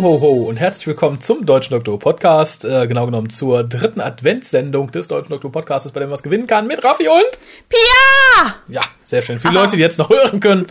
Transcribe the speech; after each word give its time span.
Ho, 0.00 0.04
ho, 0.04 0.20
ho 0.22 0.48
und 0.48 0.56
herzlich 0.56 0.86
willkommen 0.86 1.20
zum 1.20 1.44
Deutschen 1.44 1.74
Doktor 1.74 1.98
Podcast, 1.98 2.64
äh, 2.64 2.86
genau 2.86 3.04
genommen 3.04 3.28
zur 3.28 3.64
dritten 3.64 4.00
Adventssendung 4.00 4.90
des 4.90 5.08
Deutschen 5.08 5.28
Doktor 5.28 5.52
Podcasts, 5.52 5.92
bei 5.92 6.00
dem 6.00 6.08
man 6.08 6.14
was 6.14 6.22
gewinnen 6.22 6.46
kann 6.46 6.66
mit 6.66 6.82
Raffi 6.82 7.06
und 7.06 7.38
Pia! 7.68 8.54
Ja, 8.68 8.80
sehr 9.04 9.20
schön. 9.20 9.40
Viele 9.40 9.52
Leute, 9.52 9.76
die 9.76 9.82
jetzt 9.82 9.98
noch 9.98 10.08
hören 10.08 10.40
können. 10.40 10.68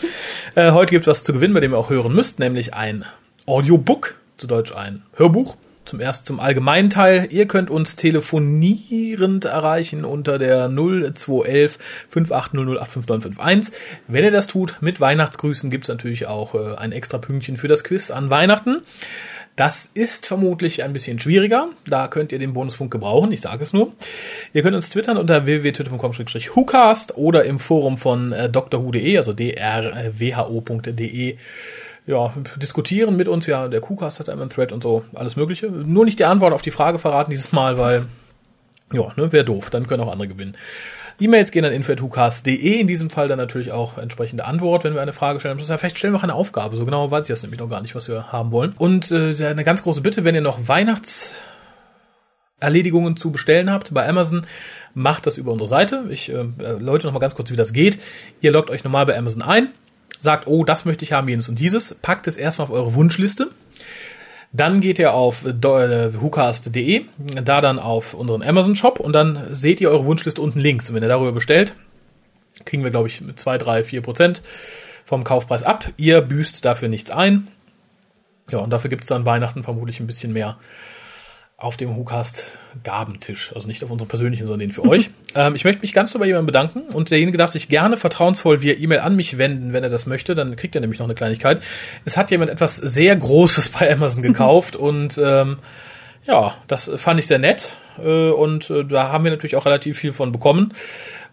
Äh, 0.55 0.71
heute 0.71 0.89
gibt 0.89 1.03
es 1.03 1.11
was 1.11 1.23
zu 1.23 1.31
gewinnen, 1.31 1.53
bei 1.53 1.59
dem 1.59 1.73
ihr 1.73 1.77
auch 1.77 1.91
hören 1.91 2.11
müsst, 2.11 2.39
nämlich 2.39 2.73
ein 2.73 3.05
Audiobook, 3.45 4.15
zu 4.37 4.47
Deutsch 4.47 4.73
ein 4.73 5.03
Hörbuch. 5.15 5.57
Zum 5.89 5.99
erst 5.99 6.27
zum 6.27 6.39
allgemeinen 6.39 6.91
Teil. 6.91 7.29
Ihr 7.31 7.47
könnt 7.47 7.71
uns 7.71 7.95
telefonierend 7.95 9.45
erreichen 9.45 10.05
unter 10.05 10.37
der 10.37 10.69
0211 10.69 11.79
5800 12.09 13.73
Wenn 14.07 14.23
ihr 14.23 14.29
das 14.29 14.45
tut, 14.45 14.75
mit 14.81 15.01
Weihnachtsgrüßen 15.01 15.71
gibt's 15.71 15.87
natürlich 15.87 16.27
auch 16.27 16.53
äh, 16.53 16.75
ein 16.75 16.91
extra 16.91 17.17
Pünktchen 17.17 17.57
für 17.57 17.67
das 17.67 17.83
Quiz 17.83 18.11
an 18.11 18.29
Weihnachten. 18.29 18.83
Das 19.55 19.89
ist 19.91 20.27
vermutlich 20.27 20.83
ein 20.83 20.93
bisschen 20.93 21.19
schwieriger. 21.19 21.69
Da 21.87 22.07
könnt 22.07 22.31
ihr 22.31 22.37
den 22.37 22.53
Bonuspunkt 22.53 22.91
gebrauchen. 22.91 23.31
Ich 23.31 23.41
sage 23.41 23.63
es 23.63 23.73
nur. 23.73 23.91
Ihr 24.53 24.61
könnt 24.61 24.75
uns 24.75 24.89
twittern 24.89 25.17
unter 25.17 25.47
www.twitter.com-hucast 25.47 27.17
oder 27.17 27.45
im 27.45 27.57
Forum 27.57 27.97
von 27.97 28.31
äh, 28.31 28.47
drhu.de, 28.47 29.17
also 29.17 29.33
drwho.de 29.33 30.19
ja, 32.09 32.33
diskutieren 32.57 33.15
mit 33.15 33.27
uns. 33.27 33.45
Ja, 33.45 33.67
der 33.67 33.81
Kuhcast 33.81 34.19
hat 34.19 34.29
einen 34.29 34.49
Thread 34.49 34.71
und 34.71 34.81
so, 34.81 35.05
alles 35.13 35.35
Mögliche. 35.35 35.67
Nur 35.67 36.05
nicht 36.05 36.17
die 36.17 36.25
Antwort 36.25 36.53
auf 36.53 36.63
die 36.63 36.71
Frage 36.71 36.97
verraten 36.97 37.29
dieses 37.29 37.51
Mal, 37.51 37.77
weil, 37.77 38.07
ja, 38.91 39.13
ne, 39.15 39.31
wäre 39.31 39.45
doof. 39.45 39.69
Dann 39.69 39.85
können 39.85 40.01
auch 40.01 40.11
andere 40.11 40.27
gewinnen. 40.27 40.57
E-Mails 41.19 41.51
gehen 41.51 41.65
an 41.65 41.71
info.hucast.de, 41.71 42.79
in 42.79 42.87
diesem 42.87 43.11
Fall 43.11 43.27
dann 43.27 43.37
natürlich 43.37 43.71
auch 43.71 43.99
entsprechende 43.99 44.45
Antwort, 44.45 44.85
wenn 44.85 44.95
wir 44.95 45.03
eine 45.03 45.13
Frage 45.13 45.39
stellen. 45.39 45.59
Ja, 45.59 45.77
vielleicht 45.77 45.99
stellen 45.99 46.13
wir 46.13 46.17
auch 46.17 46.23
eine 46.23 46.33
Aufgabe. 46.33 46.77
So 46.77 46.85
genau 46.85 47.11
weiß 47.11 47.29
ich 47.29 47.33
das 47.33 47.43
nämlich 47.43 47.59
noch 47.59 47.69
gar 47.69 47.81
nicht, 47.81 47.93
was 47.93 48.09
wir 48.09 48.31
haben 48.31 48.51
wollen. 48.51 48.73
Und 48.77 49.11
äh, 49.11 49.35
eine 49.45 49.63
ganz 49.63 49.83
große 49.83 50.01
Bitte, 50.01 50.23
wenn 50.23 50.33
ihr 50.33 50.41
noch 50.41 50.67
Weihnachtserledigungen 50.67 53.17
zu 53.17 53.29
bestellen 53.31 53.69
habt 53.69 53.93
bei 53.93 54.09
Amazon, 54.09 54.47
macht 54.95 55.27
das 55.27 55.37
über 55.37 55.51
unsere 55.51 55.67
Seite. 55.67 56.05
Ich 56.09 56.29
äh, 56.29 56.43
Leute 56.79 57.05
noch 57.05 57.13
mal 57.13 57.19
ganz 57.19 57.35
kurz, 57.35 57.51
wie 57.51 57.55
das 57.55 57.71
geht. 57.73 57.99
Ihr 58.41 58.51
loggt 58.51 58.71
euch 58.71 58.83
normal 58.83 59.05
bei 59.05 59.15
Amazon 59.15 59.43
ein, 59.43 59.69
sagt, 60.19 60.47
oh, 60.47 60.63
das 60.63 60.85
möchte 60.85 61.03
ich 61.03 61.13
haben, 61.13 61.27
jenes 61.27 61.49
und 61.49 61.59
dieses, 61.59 61.95
packt 61.95 62.27
es 62.27 62.37
erstmal 62.37 62.67
auf 62.67 62.73
eure 62.73 62.93
Wunschliste. 62.93 63.51
Dann 64.51 64.81
geht 64.81 64.97
ihr 64.97 65.13
auf 65.13 65.43
whocast.de, 65.43 67.05
da 67.43 67.61
dann 67.61 67.77
auf 67.77 68.15
unseren 68.15 68.41
Amazon 68.41 68.75
Shop 68.75 68.99
und 68.99 69.13
dann 69.13 69.53
seht 69.53 69.79
ihr 69.79 69.91
eure 69.91 70.05
Wunschliste 70.05 70.41
unten 70.41 70.59
links. 70.59 70.89
Und 70.89 70.95
wenn 70.95 71.03
ihr 71.03 71.09
darüber 71.09 71.31
bestellt, 71.31 71.73
kriegen 72.65 72.83
wir, 72.83 72.89
glaube 72.89 73.07
ich, 73.07 73.21
mit 73.21 73.39
2, 73.39 73.59
3, 73.59 73.83
4 73.83 74.01
Prozent 74.01 74.41
vom 75.05 75.23
Kaufpreis 75.23 75.63
ab. 75.63 75.91
Ihr 75.97 76.21
büßt 76.21 76.65
dafür 76.65 76.87
nichts 76.87 77.11
ein. 77.11 77.47
Ja, 78.49 78.57
und 78.59 78.71
dafür 78.71 78.89
gibt 78.89 79.03
es 79.03 79.07
dann 79.07 79.25
Weihnachten 79.25 79.63
vermutlich 79.63 79.99
ein 79.99 80.07
bisschen 80.07 80.33
mehr 80.33 80.57
auf 81.59 81.75
dem 81.75 81.95
WhoCast 81.95 82.57
Gabentisch. 82.83 83.53
Also 83.53 83.67
nicht 83.67 83.83
auf 83.83 83.91
unserem 83.91 84.07
persönlichen, 84.07 84.47
sondern 84.47 84.59
den 84.59 84.71
für 84.71 84.85
euch. 84.85 85.09
ähm, 85.35 85.55
ich 85.55 85.65
möchte 85.65 85.81
mich 85.81 85.93
ganz 85.93 86.11
so 86.11 86.19
bei 86.19 86.25
jemandem 86.25 86.45
bedanken 86.47 86.81
und 86.93 87.11
derjenige 87.11 87.37
darf 87.37 87.51
sich 87.51 87.67
gerne 87.67 87.97
vertrauensvoll 87.97 88.61
via 88.61 88.75
E-Mail 88.75 88.99
an 88.99 89.15
mich 89.15 89.37
wenden, 89.37 89.73
wenn 89.73 89.83
er 89.83 89.89
das 89.89 90.05
möchte. 90.05 90.35
Dann 90.35 90.55
kriegt 90.55 90.75
er 90.75 90.81
nämlich 90.81 90.99
noch 90.99 91.07
eine 91.07 91.15
Kleinigkeit. 91.15 91.61
Es 92.05 92.15
hat 92.15 92.31
jemand 92.31 92.49
etwas 92.49 92.77
sehr 92.77 93.15
Großes 93.15 93.69
bei 93.69 93.91
Amazon 93.91 94.21
gekauft 94.21 94.75
und 94.77 95.19
ähm, 95.21 95.57
ja, 96.25 96.55
das 96.67 96.89
fand 96.95 97.19
ich 97.19 97.27
sehr 97.27 97.39
nett 97.39 97.75
äh, 97.97 98.29
und 98.29 98.69
äh, 98.69 98.85
da 98.85 99.11
haben 99.11 99.23
wir 99.23 99.31
natürlich 99.31 99.55
auch 99.55 99.65
relativ 99.65 99.97
viel 99.97 100.13
von 100.13 100.31
bekommen. 100.31 100.73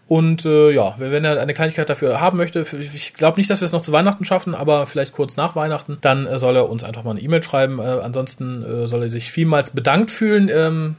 Und 0.07 0.45
äh, 0.45 0.71
ja, 0.71 0.95
wenn 0.97 1.25
er 1.25 1.39
eine 1.39 1.53
Kleinigkeit 1.53 1.89
dafür 1.89 2.21
haben 2.21 2.37
möchte, 2.37 2.65
ich 2.93 3.13
glaube 3.13 3.37
nicht, 3.37 3.49
dass 3.49 3.59
wir 3.59 3.65
es 3.65 3.73
noch 3.73 3.81
zu 3.81 3.91
Weihnachten 3.91 4.23
schaffen, 4.23 4.55
aber 4.55 4.85
vielleicht 4.85 5.13
kurz 5.13 5.35
nach 5.35 5.55
Weihnachten, 5.55 5.97
dann 5.99 6.25
äh, 6.25 6.39
soll 6.39 6.55
er 6.55 6.69
uns 6.69 6.85
einfach 6.85 7.03
mal 7.03 7.11
eine 7.11 7.21
E-Mail 7.21 7.43
schreiben. 7.43 7.79
Äh, 7.79 7.83
ansonsten 7.83 8.63
äh, 8.63 8.87
soll 8.87 9.03
er 9.03 9.09
sich 9.09 9.31
vielmals 9.31 9.71
bedankt 9.71 10.09
fühlen. 10.09 10.49
Ähm, 10.49 10.95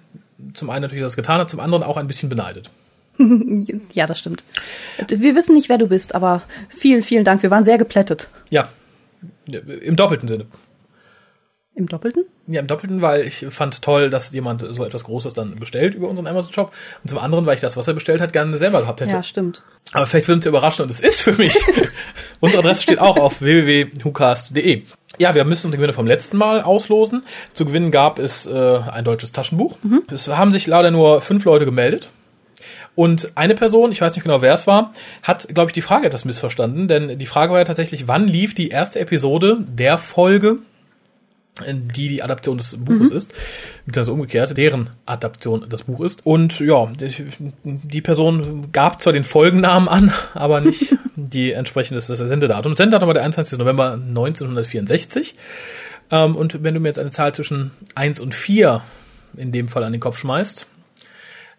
zum 0.53 0.69
einen 0.69 0.83
natürlich, 0.83 1.03
dass 1.03 1.13
er 1.13 1.15
es 1.15 1.17
getan 1.17 1.41
hat, 1.41 1.49
zum 1.49 1.61
anderen 1.61 1.83
auch 1.83 1.97
ein 1.97 2.07
bisschen 2.07 2.29
beneidet. 2.29 2.71
ja, 3.93 4.07
das 4.07 4.19
stimmt. 4.19 4.45
Wir 5.09 5.35
wissen 5.35 5.55
nicht, 5.55 5.69
wer 5.69 5.79
du 5.79 5.89
bist, 5.89 6.15
aber 6.15 6.43
vielen, 6.69 7.03
vielen 7.03 7.25
Dank. 7.25 7.43
Wir 7.43 7.51
waren 7.51 7.65
sehr 7.65 7.79
geplättet. 7.79 8.29
Ja, 8.51 8.69
im 9.47 9.97
doppelten 9.97 10.29
Sinne. 10.29 10.47
Im 11.79 11.87
Doppelten? 11.87 12.25
Ja, 12.49 12.59
im 12.59 12.67
Doppelten, 12.67 13.03
weil 13.03 13.23
ich 13.23 13.47
fand 13.51 13.83
toll, 13.83 14.11
dass 14.11 14.33
jemand 14.33 14.67
so 14.69 14.85
etwas 14.85 15.05
Großes 15.05 15.33
dann 15.33 15.55
bestellt 15.61 15.95
über 15.95 16.09
unseren 16.09 16.27
Amazon-Shop. 16.27 16.73
Und 17.05 17.09
zum 17.09 17.19
anderen, 17.19 17.47
weil 17.47 17.55
ich 17.55 17.61
das, 17.61 17.77
was 17.77 17.87
er 17.87 17.95
bestellt 17.95 18.21
hat, 18.21 18.33
gerne 18.33 18.57
selber 18.57 18.81
gehabt 18.81 19.01
hätte. 19.01 19.13
Ja, 19.13 19.23
stimmt. 19.23 19.63
Aber 19.93 20.05
vielleicht 20.05 20.27
wird 20.27 20.39
uns 20.39 20.47
überraschen 20.47 20.83
und 20.83 20.91
es 20.91 21.01
ist 21.01 21.21
für 21.21 21.35
mich. 21.35 21.57
Unsere 22.41 22.65
Adresse 22.65 22.83
steht 22.83 22.99
auch 22.99 23.17
auf 23.17 23.41
www.hucast.de. 23.41 24.83
Ja, 25.19 25.37
wir 25.37 25.45
müssen 25.45 25.71
den 25.71 25.79
Gewinner 25.79 25.93
vom 25.93 26.09
letzten 26.09 26.37
Mal 26.37 26.63
auslosen. 26.63 27.23
Zu 27.53 27.65
gewinnen 27.65 27.93
gab 27.93 28.19
es 28.19 28.47
äh, 28.47 28.51
ein 28.51 29.05
deutsches 29.05 29.31
Taschenbuch. 29.31 29.79
Mhm. 29.85 30.03
Es 30.13 30.27
haben 30.27 30.51
sich 30.51 30.67
leider 30.67 30.91
nur 30.91 31.21
fünf 31.21 31.45
Leute 31.45 31.65
gemeldet. 31.65 32.09
Und 32.97 33.37
eine 33.37 33.55
Person, 33.55 33.93
ich 33.93 34.01
weiß 34.01 34.17
nicht 34.17 34.25
genau, 34.25 34.43
wer 34.43 34.53
es 34.53 34.67
war, 34.67 34.93
hat, 35.23 35.47
glaube 35.55 35.71
ich, 35.71 35.75
die 35.75 35.83
Frage 35.83 36.09
etwas 36.09 36.25
missverstanden. 36.25 36.89
Denn 36.89 37.21
die 37.21 37.27
Frage 37.27 37.53
war 37.53 37.61
ja 37.61 37.65
tatsächlich, 37.65 38.09
wann 38.09 38.27
lief 38.27 38.57
die 38.57 38.71
erste 38.71 38.99
Episode 38.99 39.59
der 39.61 39.97
Folge 39.97 40.59
die 41.67 42.09
die 42.09 42.23
Adaption 42.23 42.59
des 42.59 42.77
Buches 42.77 43.11
mhm. 43.11 43.17
ist, 43.17 43.35
beziehungsweise 43.87 44.13
umgekehrt, 44.13 44.57
deren 44.57 44.91
Adaption 45.07 45.69
des 45.69 45.85
Buches 45.85 46.15
ist. 46.15 46.27
Und 46.27 46.61
ja, 46.61 46.91
die, 47.65 48.01
Person 48.01 48.71
gab 48.73 49.01
zwar 49.01 49.13
den 49.13 49.25
Folgennamen 49.25 49.89
an, 49.89 50.13
aber 50.35 50.61
nicht 50.61 50.97
die 51.17 51.53
entsprechende 51.53 52.01
das 52.01 52.19
Sendedatum. 52.19 52.73
Das 52.73 52.79
Sendedatum 52.79 53.07
war 53.07 53.15
der 53.15 53.25
21. 53.25 53.59
November 53.59 53.93
1964. 53.95 55.35
Ähm, 56.11 56.37
und 56.37 56.63
wenn 56.63 56.75
du 56.75 56.81
mir 56.81 56.89
jetzt 56.89 56.99
eine 56.99 57.11
Zahl 57.11 57.35
zwischen 57.35 57.73
1 57.95 58.21
und 58.21 58.35
4 58.35 58.83
in 59.37 59.53
dem 59.53 59.69
Fall 59.69 59.85
an 59.85 59.93
den 59.93 60.01
Kopf 60.01 60.19
schmeißt, 60.19 60.67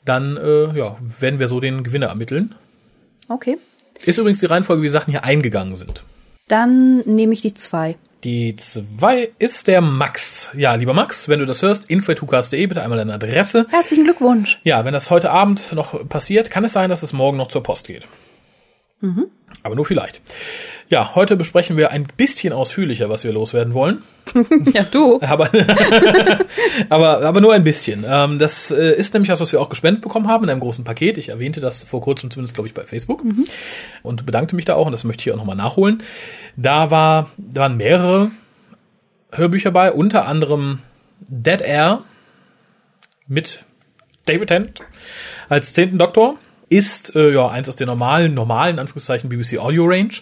dann 0.06 0.38
äh, 0.38 0.78
ja, 0.78 0.98
werden 1.20 1.40
wir 1.40 1.48
so 1.48 1.60
den 1.60 1.84
Gewinner 1.84 2.08
ermitteln. 2.08 2.56
Okay. 3.28 3.58
Ist 4.06 4.18
übrigens 4.18 4.40
die 4.40 4.46
Reihenfolge, 4.46 4.82
wie 4.82 4.88
die 4.88 4.92
Sachen 4.92 5.12
hier 5.12 5.24
eingegangen 5.24 5.76
sind. 5.76 6.04
Dann 6.48 7.00
nehme 7.06 7.34
ich 7.34 7.42
die 7.42 7.54
2. 7.54 7.96
Die 8.24 8.56
zwei 8.58 9.32
ist 9.40 9.68
der 9.68 9.80
Max. 9.80 10.50
Ja, 10.54 10.76
lieber 10.76 10.94
Max, 10.94 11.30
wenn 11.30 11.40
du 11.40 11.46
das 11.46 11.62
hörst, 11.62 11.90
info.tukas.de, 11.90 12.66
bitte 12.68 12.82
einmal 12.82 12.98
deine 12.98 13.14
Adresse. 13.14 13.66
Herzlichen 13.72 14.04
Glückwunsch. 14.04 14.60
Ja, 14.64 14.84
wenn 14.84 14.94
das 14.94 15.10
heute 15.10 15.32
Abend 15.32 15.72
noch 15.74 16.08
passiert, 16.10 16.52
kann 16.52 16.66
es 16.66 16.74
sein, 16.74 16.90
dass 16.90 17.02
es 17.02 17.14
morgen 17.14 17.38
noch 17.38 17.48
zur 17.48 17.64
Post 17.64 17.88
geht. 17.88 18.06
Mhm. 19.00 19.28
Aber 19.64 19.76
nur 19.76 19.86
vielleicht. 19.86 20.22
Ja, 20.92 21.14
heute 21.14 21.36
besprechen 21.36 21.78
wir 21.78 21.92
ein 21.92 22.08
bisschen 22.18 22.52
ausführlicher, 22.52 23.10
was 23.10 23.24
wir 23.24 23.32
loswerden 23.32 23.76
wollen. 23.76 24.02
ja, 24.74 24.84
du. 24.84 25.20
Aber, 25.22 25.48
aber, 26.90 27.22
aber 27.22 27.42
nur 27.42 27.54
ein 27.54 27.64
bisschen. 27.64 28.04
Ähm, 28.08 28.40
das 28.40 28.72
äh, 28.72 28.96
ist 28.96 29.14
nämlich 29.14 29.30
was, 29.30 29.40
was 29.40 29.52
wir 29.52 29.62
auch 29.62 29.70
gespendet 29.70 30.02
bekommen 30.02 30.28
haben 30.28 30.46
in 30.46 30.50
einem 30.50 30.62
großen 30.62 30.84
Paket. 30.84 31.20
Ich 31.20 31.30
erwähnte 31.30 31.60
das 31.60 31.84
vor 31.84 32.02
kurzem 32.02 32.32
zumindest, 32.32 32.56
glaube 32.56 32.68
ich, 32.68 32.74
bei 32.74 32.86
Facebook 32.86 33.24
mhm. 33.24 33.46
und 34.02 34.26
bedankte 34.26 34.56
mich 34.56 34.66
da 34.66 34.74
auch 34.74 34.88
und 34.88 34.92
das 34.92 35.04
möchte 35.04 35.22
ich 35.22 35.24
hier 35.26 35.34
auch 35.34 35.38
nochmal 35.38 35.56
nachholen. 35.56 36.02
Da, 36.58 36.90
war, 36.90 37.30
da 37.38 37.62
waren 37.62 37.78
mehrere 37.78 38.32
Hörbücher 39.32 39.70
bei, 39.70 39.92
unter 39.92 40.26
anderem 40.26 40.80
Dead 41.20 41.62
Air 41.62 42.04
mit 43.28 43.64
David 44.26 44.48
Tennant 44.48 44.82
als 45.50 45.74
zehnten 45.74 46.00
Doktor 46.00 46.38
ist 46.70 47.16
äh, 47.16 47.32
ja 47.34 47.50
eins 47.50 47.68
aus 47.68 47.76
der 47.76 47.88
normalen, 47.88 48.34
normalen 48.34 48.80
Anführungszeichen 48.80 49.30
BBC 49.30 49.58
Audio 49.58 49.86
Range. 49.86 50.14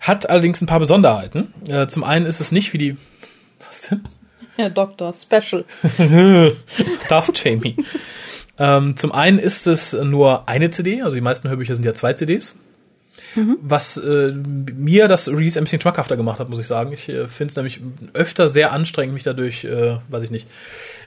Hat 0.00 0.28
allerdings 0.28 0.60
ein 0.60 0.66
paar 0.66 0.80
Besonderheiten. 0.80 1.52
Äh, 1.68 1.86
zum 1.86 2.04
einen 2.04 2.26
ist 2.26 2.40
es 2.40 2.52
nicht 2.52 2.72
wie 2.72 2.78
die. 2.78 2.96
Was 3.66 3.88
denn? 3.88 4.04
Ja, 4.56 4.68
Doktor, 4.68 5.12
Special. 5.14 5.64
Darf 7.08 7.30
Jamie. 7.34 7.76
ähm, 8.58 8.96
zum 8.96 9.12
einen 9.12 9.38
ist 9.38 9.66
es 9.66 9.92
nur 9.92 10.48
eine 10.48 10.70
CD, 10.70 11.02
also 11.02 11.14
die 11.14 11.22
meisten 11.22 11.48
Hörbücher 11.48 11.74
sind 11.74 11.84
ja 11.84 11.94
zwei 11.94 12.12
CDs. 12.12 12.56
Mhm. 13.34 13.58
Was 13.62 13.96
äh, 13.96 14.32
mir 14.32 15.06
das 15.06 15.28
Release 15.28 15.58
ein 15.58 15.64
bisschen 15.64 15.80
schmackhafter 15.80 16.16
gemacht 16.16 16.40
hat, 16.40 16.48
muss 16.48 16.60
ich 16.60 16.66
sagen. 16.66 16.92
Ich 16.92 17.08
äh, 17.08 17.28
finde 17.28 17.50
es 17.52 17.56
nämlich 17.56 17.80
öfter 18.12 18.48
sehr 18.48 18.72
anstrengend, 18.72 19.14
mich 19.14 19.22
dadurch, 19.22 19.64
äh, 19.64 19.98
weiß 20.08 20.24
ich 20.24 20.30
nicht, 20.30 20.48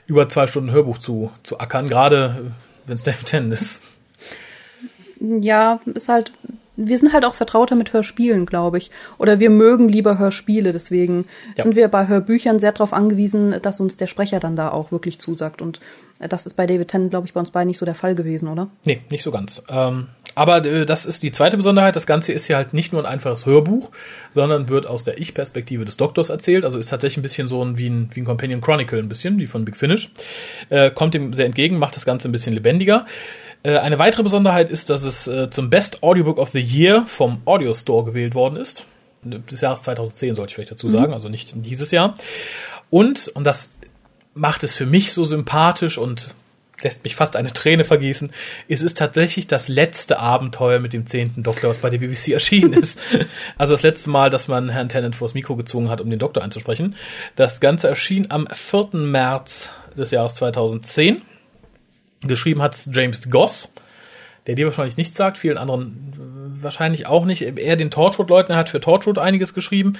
über 0.06 0.28
zwei 0.28 0.46
Stunden 0.46 0.70
Hörbuch 0.70 0.98
zu, 0.98 1.30
zu 1.42 1.60
ackern, 1.60 1.88
gerade 1.88 2.36
äh, 2.38 2.50
wenn 2.86 2.94
es 2.94 3.02
David 3.02 3.26
Tennant 3.26 3.52
ist 3.52 3.82
ja, 5.20 5.80
ist 5.86 6.08
halt, 6.08 6.32
wir 6.76 6.98
sind 6.98 7.12
halt 7.12 7.24
auch 7.24 7.34
vertrauter 7.34 7.76
mit 7.76 7.92
Hörspielen, 7.92 8.46
glaube 8.46 8.78
ich. 8.78 8.90
Oder 9.18 9.40
wir 9.40 9.50
mögen 9.50 9.88
lieber 9.88 10.18
Hörspiele, 10.18 10.72
deswegen 10.72 11.26
ja. 11.56 11.64
sind 11.64 11.76
wir 11.76 11.88
bei 11.88 12.08
Hörbüchern 12.08 12.58
sehr 12.58 12.72
darauf 12.72 12.92
angewiesen, 12.92 13.56
dass 13.62 13.80
uns 13.80 13.96
der 13.96 14.06
Sprecher 14.06 14.40
dann 14.40 14.56
da 14.56 14.70
auch 14.70 14.92
wirklich 14.92 15.18
zusagt. 15.18 15.62
Und 15.62 15.80
das 16.18 16.46
ist 16.46 16.54
bei 16.54 16.66
David 16.66 16.88
Tennant, 16.88 17.10
glaube 17.10 17.26
ich, 17.26 17.32
bei 17.32 17.40
uns 17.40 17.50
beiden 17.50 17.68
nicht 17.68 17.78
so 17.78 17.86
der 17.86 17.94
Fall 17.94 18.14
gewesen, 18.14 18.48
oder? 18.48 18.68
Nee, 18.84 19.02
nicht 19.10 19.22
so 19.22 19.30
ganz. 19.30 19.62
Ähm, 19.68 20.08
aber 20.34 20.64
äh, 20.64 20.86
das 20.86 21.06
ist 21.06 21.22
die 21.22 21.32
zweite 21.32 21.56
Besonderheit. 21.56 21.96
Das 21.96 22.06
Ganze 22.06 22.32
ist 22.32 22.48
ja 22.48 22.56
halt 22.56 22.74
nicht 22.74 22.92
nur 22.92 23.02
ein 23.02 23.06
einfaches 23.06 23.46
Hörbuch, 23.46 23.90
sondern 24.34 24.68
wird 24.68 24.86
aus 24.86 25.04
der 25.04 25.18
Ich-Perspektive 25.18 25.84
des 25.84 25.96
Doktors 25.96 26.28
erzählt. 26.28 26.64
Also 26.64 26.78
ist 26.78 26.88
tatsächlich 26.88 27.18
ein 27.18 27.22
bisschen 27.22 27.48
so 27.48 27.64
ein, 27.64 27.78
wie 27.78 27.88
ein, 27.88 28.10
wie 28.12 28.20
ein 28.20 28.24
Companion 28.24 28.60
Chronicle, 28.60 28.98
ein 28.98 29.08
bisschen, 29.08 29.38
wie 29.38 29.46
von 29.46 29.64
Big 29.64 29.76
Finish. 29.76 30.10
Äh, 30.70 30.90
kommt 30.90 31.14
dem 31.14 31.32
sehr 31.32 31.46
entgegen, 31.46 31.78
macht 31.78 31.96
das 31.96 32.04
Ganze 32.04 32.28
ein 32.28 32.32
bisschen 32.32 32.54
lebendiger. 32.54 33.06
Äh, 33.64 33.78
eine 33.78 33.98
weitere 33.98 34.22
Besonderheit 34.22 34.68
ist, 34.68 34.90
dass 34.90 35.02
es 35.02 35.26
äh, 35.26 35.50
zum 35.50 35.70
Best 35.70 36.02
Audiobook 36.04 36.38
of 36.38 36.50
the 36.50 36.60
Year 36.60 37.04
vom 37.06 37.40
Audio 37.46 37.74
Store 37.74 38.04
gewählt 38.04 38.36
worden 38.36 38.56
ist. 38.56 38.86
Des 39.24 39.62
Jahres 39.62 39.82
2010 39.82 40.34
sollte 40.34 40.50
ich 40.50 40.54
vielleicht 40.54 40.70
dazu 40.70 40.88
sagen, 40.88 41.08
mhm. 41.08 41.14
also 41.14 41.28
nicht 41.30 41.52
dieses 41.56 41.90
Jahr. 41.90 42.14
Und, 42.90 43.28
und 43.28 43.44
das 43.44 43.74
macht 44.34 44.62
es 44.64 44.74
für 44.74 44.86
mich 44.86 45.12
so 45.12 45.24
sympathisch 45.24 45.96
und 45.96 46.28
lässt 46.82 47.04
mich 47.04 47.16
fast 47.16 47.36
eine 47.36 47.52
Träne 47.52 47.84
vergießen. 47.84 48.30
Es 48.68 48.82
ist 48.82 48.98
tatsächlich 48.98 49.46
das 49.46 49.68
letzte 49.68 50.18
Abenteuer 50.18 50.80
mit 50.80 50.92
dem 50.92 51.06
zehnten 51.06 51.42
Doktor, 51.42 51.70
was 51.70 51.78
bei 51.78 51.88
der 51.88 51.98
BBC 51.98 52.28
erschienen 52.28 52.72
ist. 52.74 52.98
Also 53.56 53.72
das 53.72 53.82
letzte 53.82 54.10
Mal, 54.10 54.28
dass 54.28 54.48
man 54.48 54.68
Herrn 54.68 54.90
Tennant 54.90 55.16
vors 55.16 55.32
Mikro 55.32 55.56
gezogen 55.56 55.88
hat, 55.88 56.02
um 56.02 56.10
den 56.10 56.18
Doktor 56.18 56.42
einzusprechen. 56.42 56.96
Das 57.36 57.60
Ganze 57.60 57.88
erschien 57.88 58.30
am 58.30 58.46
4. 58.52 58.88
März 58.92 59.70
des 59.96 60.10
Jahres 60.10 60.34
2010. 60.34 61.22
Geschrieben 62.26 62.62
hat 62.62 62.88
James 62.92 63.30
Goss, 63.30 63.72
der 64.46 64.54
dir 64.54 64.66
wahrscheinlich 64.66 64.96
nichts 64.96 65.16
sagt, 65.16 65.38
vielen 65.38 65.58
anderen 65.58 66.14
wahrscheinlich 66.64 67.06
auch 67.06 67.24
nicht. 67.24 67.42
Er 67.42 67.76
den 67.76 67.90
Torchwood-Leuten, 67.90 68.52
er 68.52 68.58
hat 68.58 68.68
für 68.68 68.80
Torchwood 68.80 69.18
einiges 69.18 69.54
geschrieben, 69.54 69.94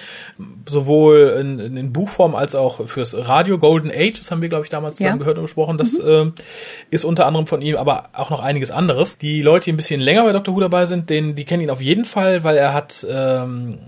sowohl 0.68 1.36
in, 1.40 1.76
in 1.76 1.92
Buchform 1.92 2.34
als 2.34 2.54
auch 2.54 2.86
fürs 2.88 3.16
Radio. 3.16 3.58
Golden 3.58 3.90
Age, 3.90 4.18
das 4.18 4.30
haben 4.30 4.42
wir, 4.42 4.48
glaube 4.48 4.64
ich, 4.64 4.70
damals 4.70 4.98
ja. 4.98 5.14
gehört 5.16 5.36
und 5.36 5.44
besprochen. 5.44 5.78
Das 5.78 5.98
mhm. 5.98 6.32
äh, 6.36 6.42
ist 6.90 7.04
unter 7.04 7.26
anderem 7.26 7.46
von 7.46 7.62
ihm, 7.62 7.76
aber 7.76 8.08
auch 8.12 8.30
noch 8.30 8.40
einiges 8.40 8.70
anderes. 8.70 9.18
Die 9.18 9.42
Leute, 9.42 9.66
die 9.66 9.72
ein 9.72 9.76
bisschen 9.76 10.00
länger 10.00 10.24
bei 10.24 10.32
Dr. 10.32 10.54
Who 10.54 10.60
dabei 10.60 10.86
sind, 10.86 11.10
den, 11.10 11.34
die 11.34 11.44
kennen 11.44 11.62
ihn 11.62 11.70
auf 11.70 11.80
jeden 11.80 12.04
Fall, 12.04 12.42
weil 12.44 12.56
er 12.56 12.74
hat 12.74 13.06
ähm, 13.08 13.78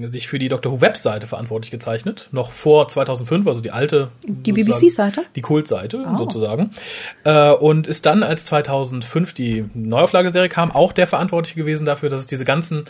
ähm, 0.00 0.12
sich 0.12 0.28
für 0.28 0.38
die 0.38 0.48
Dr. 0.48 0.72
Who 0.72 0.80
Webseite 0.80 1.26
verantwortlich 1.26 1.70
gezeichnet, 1.70 2.28
noch 2.32 2.52
vor 2.52 2.88
2005, 2.88 3.46
also 3.46 3.60
die 3.60 3.70
alte. 3.70 4.10
Die 4.24 4.52
BBC-Seite? 4.52 5.24
Die 5.34 5.42
Kultseite 5.42 6.06
oh. 6.12 6.16
sozusagen. 6.16 6.70
Äh, 7.24 7.50
und 7.50 7.86
ist 7.86 8.06
dann, 8.06 8.22
als 8.22 8.44
2005 8.46 9.34
die 9.34 9.64
Neuauflageserie 9.74 10.48
kam, 10.48 10.70
auch 10.70 10.92
der 10.92 11.06
Verantwortliche 11.06 11.58
gewesen 11.58 11.86
dafür, 11.86 12.08
dass 12.08 12.20
es 12.20 12.26
diese 12.26 12.44
ganzen 12.44 12.84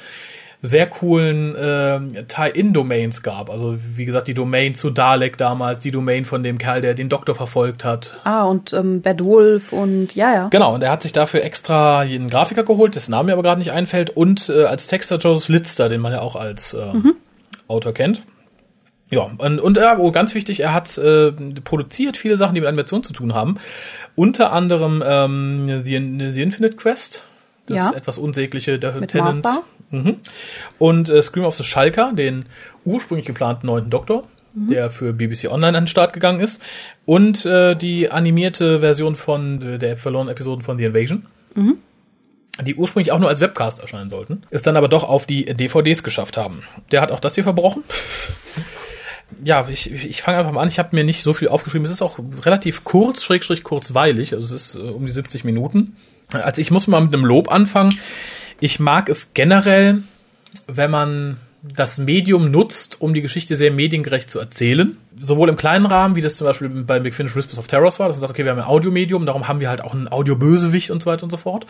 sehr 0.66 0.86
coolen 0.88 1.54
äh, 1.54 2.24
Tie-In-Domains 2.24 3.22
gab. 3.22 3.50
Also 3.50 3.76
wie 3.94 4.04
gesagt, 4.04 4.26
die 4.26 4.34
Domain 4.34 4.74
zu 4.74 4.90
Dalek 4.90 5.38
damals, 5.38 5.78
die 5.78 5.90
Domain 5.90 6.24
von 6.24 6.42
dem 6.42 6.58
Kerl, 6.58 6.80
der 6.80 6.94
den 6.94 7.08
Doktor 7.08 7.34
verfolgt 7.34 7.84
hat. 7.84 8.18
Ah, 8.24 8.42
und 8.44 8.72
ähm, 8.72 9.00
Bad 9.00 9.22
Wolf 9.22 9.72
und 9.72 10.14
ja, 10.14 10.32
ja. 10.34 10.48
Genau, 10.48 10.74
und 10.74 10.82
er 10.82 10.90
hat 10.90 11.02
sich 11.02 11.12
dafür 11.12 11.44
extra 11.44 12.02
jeden 12.02 12.28
Grafiker 12.28 12.64
geholt, 12.64 12.96
dessen 12.96 13.12
Name 13.12 13.26
mir 13.26 13.32
aber 13.34 13.42
gerade 13.42 13.60
nicht 13.60 13.72
einfällt, 13.72 14.10
und 14.10 14.48
äh, 14.48 14.64
als 14.64 14.88
Texter 14.88 15.18
Joseph 15.18 15.48
Litzter, 15.48 15.88
den 15.88 16.00
man 16.00 16.12
ja 16.12 16.20
auch 16.20 16.36
als 16.36 16.74
äh, 16.74 16.92
mhm. 16.92 17.14
Autor 17.68 17.94
kennt. 17.94 18.22
Ja, 19.08 19.30
und, 19.38 19.60
und 19.60 19.76
ja, 19.76 19.98
oh, 19.98 20.10
ganz 20.10 20.34
wichtig, 20.34 20.60
er 20.60 20.74
hat 20.74 20.98
äh, 20.98 21.30
produziert 21.62 22.16
viele 22.16 22.36
Sachen, 22.36 22.54
die 22.54 22.60
mit 22.60 22.68
Animation 22.68 23.04
zu 23.04 23.12
tun 23.12 23.34
haben. 23.34 23.58
Unter 24.16 24.52
anderem 24.52 25.02
ähm, 25.06 25.82
The, 25.84 26.32
The 26.34 26.42
Infinite 26.42 26.74
Quest, 26.74 27.24
das 27.66 27.76
ja. 27.76 27.96
etwas 27.96 28.18
unsägliche 28.18 28.80
der 28.80 28.92
Mit 28.94 29.10
Tenant. 29.10 29.46
Mhm. 29.90 30.16
Und 30.78 31.08
äh, 31.08 31.22
Scream 31.22 31.44
of 31.44 31.56
the 31.56 31.64
Schalker, 31.64 32.12
den 32.12 32.46
ursprünglich 32.84 33.26
geplanten 33.26 33.66
neunten 33.66 33.90
Doktor, 33.90 34.24
mhm. 34.54 34.68
der 34.68 34.90
für 34.90 35.12
BBC 35.12 35.50
Online 35.50 35.78
an 35.78 35.84
den 35.84 35.88
Start 35.88 36.12
gegangen 36.12 36.40
ist. 36.40 36.62
Und 37.04 37.46
äh, 37.46 37.76
die 37.76 38.10
animierte 38.10 38.80
Version 38.80 39.16
von 39.16 39.62
äh, 39.62 39.78
der 39.78 39.96
verlorenen 39.96 40.32
Episoden 40.32 40.62
von 40.62 40.78
The 40.78 40.84
Invasion. 40.84 41.26
Mhm. 41.54 41.78
Die 42.64 42.74
ursprünglich 42.74 43.12
auch 43.12 43.18
nur 43.18 43.28
als 43.28 43.40
Webcast 43.40 43.80
erscheinen 43.80 44.08
sollten, 44.08 44.44
es 44.48 44.62
dann 44.62 44.78
aber 44.78 44.88
doch 44.88 45.04
auf 45.04 45.26
die 45.26 45.44
DVDs 45.44 46.02
geschafft 46.02 46.38
haben. 46.38 46.62
Der 46.90 47.02
hat 47.02 47.12
auch 47.12 47.20
das 47.20 47.34
hier 47.34 47.44
verbrochen. 47.44 47.84
ja, 49.44 49.68
ich, 49.68 49.92
ich 49.92 50.22
fange 50.22 50.38
einfach 50.38 50.52
mal 50.52 50.62
an. 50.62 50.68
Ich 50.68 50.78
habe 50.78 50.96
mir 50.96 51.04
nicht 51.04 51.22
so 51.22 51.34
viel 51.34 51.48
aufgeschrieben. 51.48 51.84
Es 51.84 51.92
ist 51.92 52.00
auch 52.00 52.18
relativ 52.44 52.84
kurz, 52.84 53.24
schrägstrich 53.24 53.62
kurzweilig. 53.62 54.32
Also 54.32 54.54
es 54.54 54.74
ist 54.74 54.76
äh, 54.76 54.88
um 54.88 55.04
die 55.04 55.12
70 55.12 55.44
Minuten. 55.44 55.96
Also 56.32 56.62
ich 56.62 56.70
muss 56.70 56.86
mal 56.86 57.02
mit 57.02 57.12
einem 57.12 57.24
Lob 57.24 57.50
anfangen. 57.52 57.98
Ich 58.60 58.80
mag 58.80 59.08
es 59.08 59.32
generell, 59.34 60.02
wenn 60.66 60.90
man 60.90 61.36
das 61.62 61.98
Medium 61.98 62.50
nutzt, 62.50 63.00
um 63.00 63.12
die 63.12 63.22
Geschichte 63.22 63.56
sehr 63.56 63.70
mediengerecht 63.70 64.30
zu 64.30 64.38
erzählen 64.38 64.96
sowohl 65.20 65.48
im 65.48 65.56
kleinen 65.56 65.86
Rahmen, 65.86 66.16
wie 66.16 66.20
das 66.20 66.36
zum 66.36 66.46
Beispiel 66.46 66.68
bei 66.68 66.98
Big 66.98 67.14
Finish 67.14 67.34
Whispers 67.34 67.58
of 67.58 67.66
Terrors 67.66 67.98
war, 67.98 68.08
dass 68.08 68.16
man 68.16 68.20
sagt, 68.20 68.32
okay, 68.32 68.44
wir 68.44 68.50
haben 68.50 68.58
ein 68.58 68.66
Audiomedium, 68.66 69.24
darum 69.24 69.48
haben 69.48 69.60
wir 69.60 69.70
halt 69.70 69.80
auch 69.80 69.94
ein 69.94 70.08
Audiobösewicht 70.08 70.90
und 70.90 71.02
so 71.02 71.10
weiter 71.10 71.24
und 71.24 71.30
so 71.30 71.36
fort. 71.36 71.66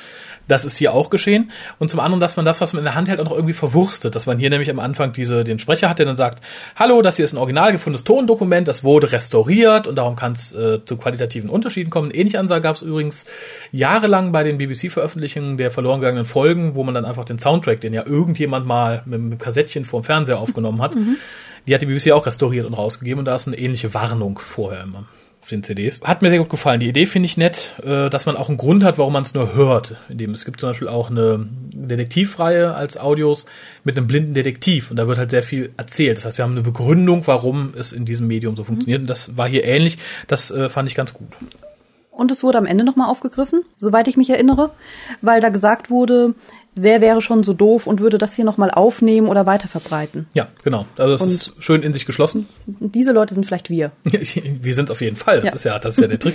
Das 0.49 0.65
ist 0.65 0.77
hier 0.79 0.93
auch 0.93 1.11
geschehen. 1.11 1.51
Und 1.79 1.89
zum 1.89 2.01
anderen, 2.01 2.21
dass 2.21 2.37
man 2.37 2.45
das, 2.45 2.61
was 2.61 2.73
man 2.73 2.81
in 2.81 2.85
der 2.85 2.95
Hand 2.95 3.09
hält, 3.09 3.21
auch 3.21 3.25
noch 3.25 3.33
irgendwie 3.33 3.53
verwurstet. 3.53 4.17
Dass 4.17 4.27
man 4.27 4.39
hier 4.39 4.51
nämlich 4.51 4.71
am 4.71 4.81
Anfang 4.81 5.13
diese, 5.13 5.45
den 5.45 5.59
Sprecher 5.59 5.89
hat, 5.89 5.99
der 5.99 6.07
dann 6.07 6.17
sagt, 6.17 6.43
hallo, 6.75 7.03
das 7.03 7.17
hier 7.17 7.25
ist 7.25 7.35
ein 7.35 7.39
original 7.39 7.73
gefundenes 7.73 8.05
Tondokument, 8.05 8.67
das 8.67 8.83
wurde 8.83 9.13
restauriert 9.13 9.87
und 9.87 9.97
darum 9.97 10.17
kann 10.17 10.33
es 10.33 10.53
äh, 10.53 10.85
zu 10.85 10.97
qualitativen 10.97 11.49
Unterschieden 11.49 11.91
kommen. 11.91 12.11
Ähnliche 12.11 12.41
Ansage 12.41 12.63
gab 12.63 12.77
es 12.77 12.83
übrigens 12.83 13.27
jahrelang 13.71 14.33
bei 14.33 14.43
den 14.43 14.59
BBC-Veröffentlichungen 14.59 15.57
der 15.57 15.71
verloren 15.71 16.01
gegangenen 16.01 16.25
Folgen, 16.25 16.75
wo 16.75 16.83
man 16.83 16.95
dann 16.95 17.05
einfach 17.05 17.25
den 17.25 17.39
Soundtrack, 17.39 17.81
den 17.81 17.93
ja 17.93 18.05
irgendjemand 18.07 18.67
mal 18.67 19.03
mit 19.05 19.21
einem 19.21 19.39
Kassettchen 19.39 19.85
vorm 19.85 20.05
Fernseher 20.05 20.39
aufgenommen 20.39 20.83
hat, 20.83 20.97
mhm 20.97 21.17
die 21.67 21.75
hat 21.75 21.83
die 21.83 21.87
BBC 21.87 22.13
auch 22.13 22.27
restauriert 22.27 22.67
und 22.67 22.75
rausgegeben 22.75 23.19
und 23.21 23.25
da 23.25 23.35
ist 23.37 23.49
eine 23.49 23.59
ähnliche 23.59 23.95
Warnung 23.95 24.39
vorher 24.39 24.83
immer 24.83 25.05
auf 25.47 25.51
den 25.51 25.63
CDs. 25.63 26.01
Hat 26.03 26.23
mir 26.23 26.31
sehr 26.31 26.41
gut 26.41 26.51
gefallen. 26.51 26.81
Die 26.81 26.89
Idee 26.89 27.07
finde 27.07 27.27
ich 27.27 27.37
nett, 27.37 27.75
äh, 27.85 28.11
dass 28.11 28.27
man 28.27 28.37
auch 28.37 28.49
einen 28.49 28.59
Grund 28.59 28.83
hat, 28.83 28.99
warum 28.99 29.13
man 29.13 29.23
es 29.23 29.33
nur 29.33 29.55
hört. 29.55 29.95
Indem 30.09 30.33
es 30.33 30.45
gibt 30.45 30.59
zum 30.59 30.71
Beispiel 30.71 30.89
auch 30.89 31.09
eine 31.09 31.47
Detektivreihe 31.73 32.75
als 32.75 32.97
Audios 32.97 33.47
mit 33.85 33.97
einem 33.97 34.09
blinden 34.09 34.35
Detektiv 34.35 34.91
und 34.91 34.97
da 34.97 35.07
wird 35.07 35.19
halt 35.19 35.31
sehr 35.31 35.45
viel 35.45 35.71
erzählt. 35.77 36.19
Das 36.19 36.25
heißt, 36.25 36.39
wir 36.39 36.43
haben 36.43 36.53
eine 36.53 36.63
Begründung, 36.63 37.27
warum 37.29 37.75
es 37.79 37.93
in 37.93 38.05
diesem 38.05 38.27
Medium 38.27 38.57
so 38.57 38.65
funktioniert 38.65 39.03
und 39.03 39.07
das 39.07 39.37
war 39.37 39.49
hier 39.49 39.65
ähnlich. 39.65 39.99
Das 40.27 40.51
äh, 40.51 40.69
fand 40.69 40.89
ich 40.89 40.97
ganz 40.97 41.13
gut. 41.13 41.29
Und 42.11 42.33
es 42.33 42.43
wurde 42.43 42.59
am 42.59 42.67
Ende 42.67 42.83
nochmal 42.83 43.09
aufgegriffen, 43.09 43.63
soweit 43.77 44.09
ich 44.09 44.17
mich 44.17 44.31
erinnere, 44.31 44.71
weil 45.21 45.41
da 45.41 45.51
gesagt 45.51 45.91
wurde, 45.91 46.35
wer 46.77 47.01
wäre 47.01 47.21
schon 47.21 47.43
so 47.43 47.55
doof 47.55 47.87
und 47.87 48.01
würde 48.01 48.19
das 48.19 48.37
hier 48.37 48.45
nochmal 48.45 48.71
aufnehmen 48.71 49.27
oder 49.29 49.47
weiterverbreiten. 49.47 50.29
Ja, 50.35 50.49
genau. 50.63 50.87
Also 50.97 51.15
es 51.15 51.33
ist 51.33 51.53
schön 51.59 51.83
in 51.83 51.93
sich 51.93 52.07
geschlossen. 52.07 52.47
Diese 52.67 53.13
Leute 53.13 53.35
sind 53.35 53.45
vielleicht 53.45 53.71
wir. 53.71 53.93
wir 54.05 54.75
sind 54.75 54.85
es 54.85 54.91
auf 54.91 55.01
jeden 55.01 55.17
Fall. 55.17 55.41
Das 55.41 55.51
ja. 55.51 55.55
ist 55.55 55.65
ja, 55.65 55.79
das 55.79 55.97
ist 55.97 56.03
ja 56.03 56.09
der 56.09 56.19
Trick. 56.19 56.35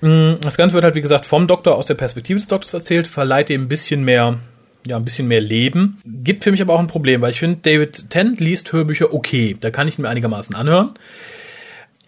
Mm, 0.00 0.34
das 0.40 0.56
Ganze 0.56 0.74
wird 0.74 0.84
halt, 0.84 0.94
wie 0.94 1.02
gesagt, 1.02 1.26
vom 1.26 1.46
Doktor 1.46 1.76
aus 1.76 1.86
der 1.86 1.94
Perspektive 1.94 2.38
des 2.38 2.48
Doktors 2.48 2.74
erzählt, 2.74 3.06
verleiht 3.06 3.50
dem 3.50 3.62
ein 3.62 3.68
bisschen 3.68 4.04
mehr, 4.04 4.38
ja, 4.86 4.96
ein 4.96 5.04
bisschen 5.04 5.28
mehr 5.28 5.40
Leben. 5.40 6.00
Gibt 6.04 6.44
für 6.44 6.50
mich 6.50 6.62
aber 6.62 6.74
auch 6.74 6.80
ein 6.80 6.86
Problem, 6.86 7.20
weil 7.20 7.30
ich 7.30 7.38
finde, 7.38 7.58
David 7.62 8.10
Tennant 8.10 8.40
liest 8.40 8.72
Hörbücher 8.72 9.12
okay. 9.12 9.56
Da 9.60 9.70
kann 9.70 9.86
ich 9.86 9.98
ihn 9.98 10.02
mir 10.02 10.08
einigermaßen 10.08 10.54
anhören. 10.54 10.94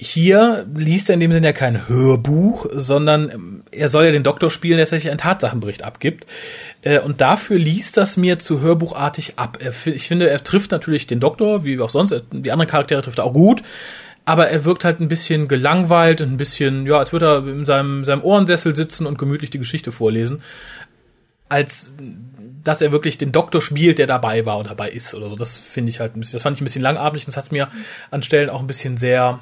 Hier 0.03 0.67
liest 0.75 1.11
er 1.11 1.15
in 1.15 1.21
dem 1.21 1.31
Sinne 1.31 1.49
ja 1.49 1.53
kein 1.53 1.87
Hörbuch, 1.87 2.65
sondern 2.73 3.63
er 3.71 3.91
soll 3.91 4.07
ja 4.07 4.13
den 4.13 4.23
Doktor 4.23 4.51
spielen, 4.51 4.79
der 4.79 4.87
tatsächlich 4.87 5.11
einen 5.11 5.19
Tatsachenbericht 5.19 5.85
abgibt. 5.85 6.27
Äh, 6.81 7.01
und 7.01 7.21
dafür 7.21 7.59
liest 7.59 7.99
das 7.99 8.17
mir 8.17 8.39
zu 8.39 8.63
hörbuchartig 8.63 9.35
ab. 9.37 9.59
Ich 9.85 10.09
finde, 10.09 10.31
er 10.31 10.43
trifft 10.43 10.71
natürlich 10.71 11.07
den 11.07 11.21
Doktor, 11.21 11.65
wie 11.65 11.79
auch 11.81 11.91
sonst. 11.91 12.15
Die 12.33 12.51
anderen 12.51 12.71
Charaktere 12.71 13.03
trifft 13.03 13.19
er 13.19 13.25
auch 13.25 13.35
gut. 13.35 13.63
Aber 14.25 14.49
er 14.49 14.65
wirkt 14.65 14.85
halt 14.85 15.01
ein 15.01 15.09
bisschen 15.09 15.49
gelangweilt 15.49 16.23
und 16.23 16.33
ein 16.33 16.39
bisschen, 16.39 16.87
ja, 16.87 16.99
als 16.99 17.13
würde 17.13 17.27
er 17.27 17.47
in 17.47 17.67
seinem, 17.67 18.07
seinem 18.07 18.23
Ohrensessel 18.23 18.75
sitzen 18.75 19.05
und 19.05 19.19
gemütlich 19.19 19.51
die 19.51 19.59
Geschichte 19.59 19.93
vorlesen. 19.93 20.43
Als 21.51 21.93
dass 22.65 22.81
er 22.81 22.91
wirklich 22.91 23.19
den 23.19 23.33
Doktor 23.33 23.61
spielt, 23.61 23.99
der 23.99 24.07
dabei 24.07 24.47
war 24.47 24.57
und 24.57 24.71
dabei 24.71 24.91
ist 24.91 25.15
oder 25.15 25.29
so. 25.29 25.37
Das 25.37 25.59
finde 25.59 25.91
ich 25.91 26.01
halt 26.01 26.17
ein 26.17 26.21
bisschen, 26.21 26.37
das 26.39 26.43
fand 26.43 26.57
ich 26.57 26.63
ein 26.63 26.65
bisschen 26.65 26.83
langatmig 26.83 27.25
und 27.25 27.29
das 27.29 27.37
hat 27.37 27.45
es 27.45 27.51
mir 27.51 27.69
an 28.11 28.23
Stellen 28.23 28.49
auch 28.49 28.61
ein 28.61 28.67
bisschen 28.67 28.97
sehr 28.97 29.41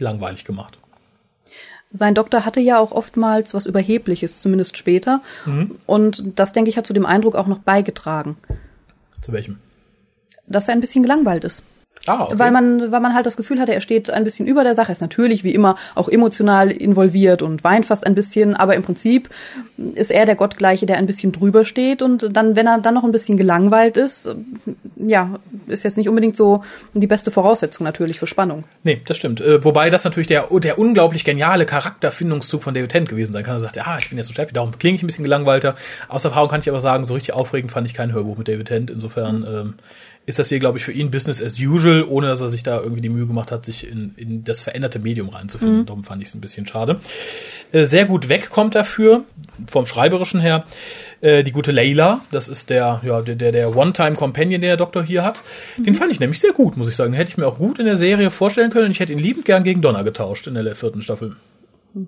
langweilig 0.00 0.44
gemacht. 0.44 0.78
Sein 1.90 2.14
Doktor 2.14 2.44
hatte 2.44 2.60
ja 2.60 2.78
auch 2.78 2.92
oftmals 2.92 3.54
was 3.54 3.66
Überhebliches, 3.66 4.42
zumindest 4.42 4.76
später. 4.76 5.22
Mhm. 5.46 5.76
Und 5.86 6.38
das, 6.38 6.52
denke 6.52 6.68
ich, 6.70 6.76
hat 6.76 6.86
zu 6.86 6.92
dem 6.92 7.06
Eindruck 7.06 7.34
auch 7.34 7.46
noch 7.46 7.58
beigetragen. 7.58 8.36
Zu 9.22 9.32
welchem? 9.32 9.58
Dass 10.46 10.68
er 10.68 10.74
ein 10.74 10.80
bisschen 10.80 11.02
gelangweilt 11.02 11.44
ist. 11.44 11.64
Ah, 12.06 12.24
okay. 12.24 12.38
Weil 12.38 12.50
man, 12.50 12.92
weil 12.92 13.00
man 13.00 13.14
halt 13.14 13.26
das 13.26 13.36
Gefühl 13.36 13.60
hatte, 13.60 13.74
er 13.74 13.80
steht 13.80 14.10
ein 14.10 14.24
bisschen 14.24 14.46
über 14.46 14.64
der 14.64 14.74
Sache, 14.74 14.92
ist 14.92 15.00
natürlich 15.00 15.44
wie 15.44 15.54
immer 15.54 15.76
auch 15.94 16.08
emotional 16.08 16.70
involviert 16.70 17.42
und 17.42 17.64
weint 17.64 17.86
fast 17.86 18.06
ein 18.06 18.14
bisschen, 18.14 18.54
aber 18.54 18.74
im 18.74 18.82
Prinzip 18.82 19.28
ist 19.94 20.10
er 20.10 20.26
der 20.26 20.34
Gottgleiche, 20.34 20.86
der 20.86 20.98
ein 20.98 21.06
bisschen 21.06 21.32
drüber 21.32 21.64
steht 21.64 22.02
und 22.02 22.36
dann, 22.36 22.56
wenn 22.56 22.66
er 22.66 22.78
dann 22.80 22.94
noch 22.94 23.04
ein 23.04 23.12
bisschen 23.12 23.36
gelangweilt 23.36 23.96
ist, 23.96 24.34
ja, 24.96 25.38
ist 25.66 25.84
jetzt 25.84 25.96
nicht 25.96 26.08
unbedingt 26.08 26.36
so 26.36 26.62
die 26.94 27.06
beste 27.06 27.30
Voraussetzung 27.30 27.84
natürlich 27.84 28.18
für 28.18 28.26
Spannung. 28.26 28.64
Nee, 28.82 29.00
das 29.04 29.16
stimmt. 29.16 29.40
Äh, 29.40 29.62
wobei 29.64 29.90
das 29.90 30.04
natürlich 30.04 30.26
der, 30.26 30.48
der 30.50 30.78
unglaublich 30.78 31.24
geniale 31.24 31.66
Charakterfindungszug 31.66 32.62
von 32.62 32.74
David 32.74 32.90
Tennant 32.90 33.10
gewesen 33.10 33.32
sein 33.32 33.44
kann. 33.44 33.56
Er 33.56 33.60
sagt, 33.60 33.76
ja, 33.76 33.98
ich 33.98 34.08
bin 34.08 34.18
jetzt 34.18 34.28
so 34.28 34.32
sterblich, 34.32 34.54
darum 34.54 34.76
klinge 34.78 34.96
ich 34.96 35.02
ein 35.02 35.06
bisschen 35.06 35.24
gelangweilter. 35.24 35.76
Aus 36.08 36.24
Erfahrung 36.24 36.48
kann 36.48 36.60
ich 36.60 36.68
aber 36.68 36.80
sagen, 36.80 37.04
so 37.04 37.14
richtig 37.14 37.34
aufregend 37.34 37.72
fand 37.72 37.86
ich 37.86 37.94
kein 37.94 38.12
Hörbuch 38.12 38.36
mit 38.36 38.48
David 38.48 38.68
Tennant. 38.68 38.90
Insofern, 38.90 39.40
mhm. 39.40 39.46
ähm, 39.46 39.74
ist 40.28 40.38
das 40.38 40.50
hier, 40.50 40.58
glaube 40.58 40.76
ich, 40.76 40.84
für 40.84 40.92
ihn 40.92 41.10
Business 41.10 41.42
as 41.42 41.58
usual, 41.58 42.04
ohne 42.06 42.26
dass 42.26 42.42
er 42.42 42.50
sich 42.50 42.62
da 42.62 42.78
irgendwie 42.78 43.00
die 43.00 43.08
Mühe 43.08 43.26
gemacht 43.26 43.50
hat, 43.50 43.64
sich 43.64 43.90
in, 43.90 44.12
in 44.18 44.44
das 44.44 44.60
veränderte 44.60 44.98
Medium 44.98 45.30
reinzufinden. 45.30 45.78
Mhm. 45.78 45.86
Darum 45.86 46.04
fand 46.04 46.20
ich 46.20 46.28
es 46.28 46.34
ein 46.34 46.42
bisschen 46.42 46.66
schade. 46.66 47.00
Äh, 47.72 47.86
sehr 47.86 48.04
gut 48.04 48.28
wegkommt 48.28 48.74
dafür, 48.74 49.24
vom 49.68 49.86
Schreiberischen 49.86 50.40
her, 50.40 50.66
äh, 51.22 51.42
die 51.44 51.50
gute 51.50 51.72
Layla. 51.72 52.20
Das 52.30 52.48
ist 52.48 52.68
der, 52.68 53.00
ja, 53.04 53.22
der, 53.22 53.36
der, 53.36 53.52
der 53.52 53.74
One-Time-Companion, 53.74 54.60
den 54.60 54.68
der 54.68 54.76
Doktor 54.76 55.02
hier 55.02 55.24
hat. 55.24 55.42
Mhm. 55.78 55.84
Den 55.84 55.94
fand 55.94 56.12
ich 56.12 56.20
nämlich 56.20 56.40
sehr 56.40 56.52
gut, 56.52 56.76
muss 56.76 56.90
ich 56.90 56.96
sagen. 56.96 57.12
Den 57.12 57.16
hätte 57.16 57.30
ich 57.30 57.38
mir 57.38 57.46
auch 57.46 57.56
gut 57.56 57.78
in 57.78 57.86
der 57.86 57.96
Serie 57.96 58.30
vorstellen 58.30 58.70
können. 58.70 58.90
Ich 58.90 59.00
hätte 59.00 59.14
ihn 59.14 59.18
liebend 59.18 59.46
gern 59.46 59.64
gegen 59.64 59.80
Donner 59.80 60.04
getauscht 60.04 60.46
in 60.46 60.52
der 60.52 60.74
vierten 60.74 61.00
Staffel. 61.00 61.36
Ja, 61.94 62.02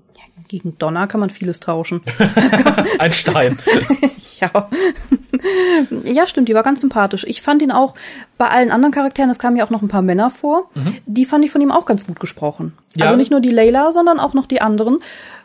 gegen 0.47 0.77
Donner 0.77 1.07
kann 1.07 1.21
man 1.21 1.31
vieles 1.31 1.59
tauschen. 1.59 2.03
Ein 2.99 3.15
Stein. 3.15 3.59
ja. 4.43 4.69
ja, 6.04 6.26
stimmt, 6.26 6.49
die 6.49 6.54
war 6.54 6.62
ganz 6.62 6.80
sympathisch. 6.80 7.25
Ich 7.28 7.42
fand 7.42 7.62
ihn 7.62 7.73
auch 7.73 7.94
bei 8.38 8.49
allen 8.49 8.70
anderen 8.70 8.92
Charakteren, 8.92 9.30
es 9.30 9.38
kamen 9.38 9.56
ja 9.56 9.64
auch 9.64 9.70
noch 9.70 9.82
ein 9.82 9.88
paar 9.88 10.02
Männer 10.02 10.30
vor, 10.30 10.70
mhm. 10.75 10.99
die 11.06 11.25
fand 11.25 11.44
ich 11.44 11.50
von 11.50 11.61
ihm 11.61 11.73
auch 11.73 11.87
ganz 11.87 12.06
gut 12.06 12.20
gesprochen. 12.20 12.76
Ja. 12.94 13.06
Also 13.06 13.16
nicht 13.16 13.30
nur 13.30 13.40
die 13.40 13.50
Layla, 13.50 13.92
sondern 13.92 14.18
auch 14.18 14.35
noch 14.35 14.47
die 14.47 14.61
anderen 14.61 14.99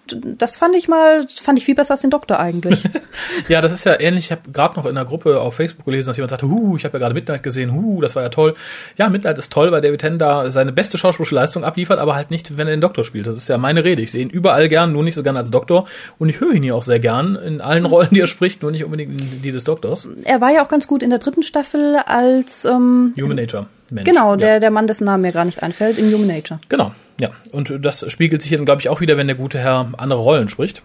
das 0.08 0.58
fand 0.58 0.76
ich 0.76 0.88
mal, 0.88 1.26
fand 1.28 1.58
ich 1.58 1.66
viel 1.66 1.76
besser 1.76 1.92
als 1.92 2.02
den 2.02 2.10
Doktor 2.10 2.40
eigentlich. 2.40 2.84
ja, 3.48 3.62
das 3.62 3.72
ist 3.72 3.86
ja 3.86 4.00
ähnlich. 4.00 4.26
Ich 4.26 4.32
habe 4.32 4.52
gerade 4.52 4.76
noch 4.76 4.86
in 4.86 4.98
einer 4.98 5.06
Gruppe 5.06 5.40
auf 5.42 5.56
Facebook 5.56 5.86
gelesen, 5.86 6.08
dass 6.08 6.18
jemand 6.18 6.32
sagte, 6.32 6.48
hu, 6.48 6.76
ich 6.76 6.86
habe 6.86 6.98
ja 6.98 7.00
gerade 7.00 7.14
Midnight 7.14 7.44
gesehen, 7.44 7.74
hu, 7.74 8.02
das 8.02 8.16
war 8.16 8.24
ja 8.24 8.30
toll. 8.30 8.56
Ja, 8.98 9.10
Midnight 9.10 9.38
ist 9.38 9.52
toll, 9.52 9.72
weil 9.72 9.82
David 9.82 10.02
Tennant 10.02 10.22
da 10.22 10.52
seine 10.52 10.72
beste 10.72 10.98
schauspielerische 10.98 11.36
Leistung 11.36 11.64
abliefert, 11.64 12.00
aber 12.00 12.16
halt 12.16 12.32
nicht, 12.32 12.58
wenn 12.58 12.68
er 12.68 12.76
den 12.76 12.82
Doktor 12.82 13.04
spielt. 13.04 13.28
Das 13.28 13.36
ist 13.36 13.50
ja 13.50 13.58
meine 13.58 13.84
Rede. 13.84 14.02
Ich 14.02 14.12
sehe 14.12 14.22
ihn 14.22 14.30
überall 14.30 14.68
gern, 14.68 14.92
nur 14.92 15.04
nicht 15.04 15.16
so 15.16 15.24
gern 15.24 15.38
als 15.38 15.52
Doktor. 15.52 15.86
Und 16.20 16.30
ich 16.30 16.40
höre 16.40 16.54
ihn 16.54 16.64
hier 16.64 16.76
auch 16.76 16.84
sehr 16.84 17.00
gern 17.00 17.36
in 17.36 17.62
allen 17.62 17.86
Rollen, 17.96 18.10
die 18.12 18.22
er 18.22 18.28
spricht, 18.28 18.62
nur 18.62 18.72
nicht 18.72 18.84
unbedingt 18.84 19.20
in 19.22 19.42
die 19.42 19.52
des 19.52 19.64
Doktors. 19.64 20.08
Er 20.24 20.42
war 20.42 20.52
ja 20.52 20.64
auch 20.64 20.70
ganz 20.70 20.88
gut 20.88 21.02
in 21.02 21.10
der 21.10 21.20
dritten 21.20 21.44
Staffel 21.44 21.98
als 22.06 22.66
ähm, 22.66 23.14
Human 23.20 23.38
Nature. 23.38 23.68
Mensch. 23.90 24.06
Genau, 24.06 24.36
der, 24.36 24.54
ja. 24.54 24.60
der 24.60 24.72
Mann, 24.72 24.88
dessen 24.88 25.06
Name 25.06 25.24
mir 25.24 25.32
gar 25.32 25.46
nicht 25.46 25.62
einfällt, 25.64 25.98
in 25.98 26.12
Human 26.14 26.28
Nature. 26.28 26.60
Genau, 26.70 26.92
ja. 27.20 27.30
Und 27.52 27.74
das 27.82 28.10
spiegelt 28.12 28.42
sich 28.42 28.52
dann, 28.52 28.66
glaube 28.66 28.82
ich, 28.82 28.90
auch 28.90 29.02
wieder, 29.02 29.18
wenn 29.18 29.28
der 29.28 29.36
gute 29.36 29.60
Herr 29.60 29.90
andere 29.98 30.20
Rollen 30.20 30.50
spricht. 30.50 30.82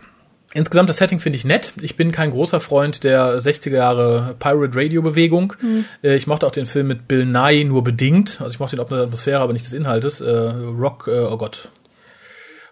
Insgesamt 0.52 0.88
das 0.88 0.96
Setting 0.96 1.20
finde 1.20 1.36
ich 1.36 1.44
nett. 1.44 1.72
Ich 1.80 1.96
bin 1.96 2.10
kein 2.10 2.32
großer 2.32 2.58
Freund 2.58 3.04
der 3.04 3.38
60er 3.38 3.76
Jahre 3.76 4.34
Pirate 4.40 4.76
Radio 4.76 5.00
Bewegung. 5.00 5.54
Mhm. 5.60 5.84
Ich 6.02 6.26
mochte 6.26 6.44
auch 6.44 6.50
den 6.50 6.66
Film 6.66 6.88
mit 6.88 7.06
Bill 7.06 7.24
Nye 7.24 7.64
nur 7.64 7.84
bedingt. 7.84 8.40
Also 8.40 8.54
ich 8.54 8.58
mochte 8.58 8.74
ihn 8.74 8.80
ob 8.80 8.88
der 8.88 8.98
Atmosphäre, 8.98 9.40
aber 9.40 9.52
nicht 9.52 9.64
des 9.64 9.72
Inhaltes. 9.72 10.20
Äh, 10.20 10.30
Rock, 10.30 11.06
äh, 11.06 11.20
oh 11.20 11.36
Gott. 11.36 11.68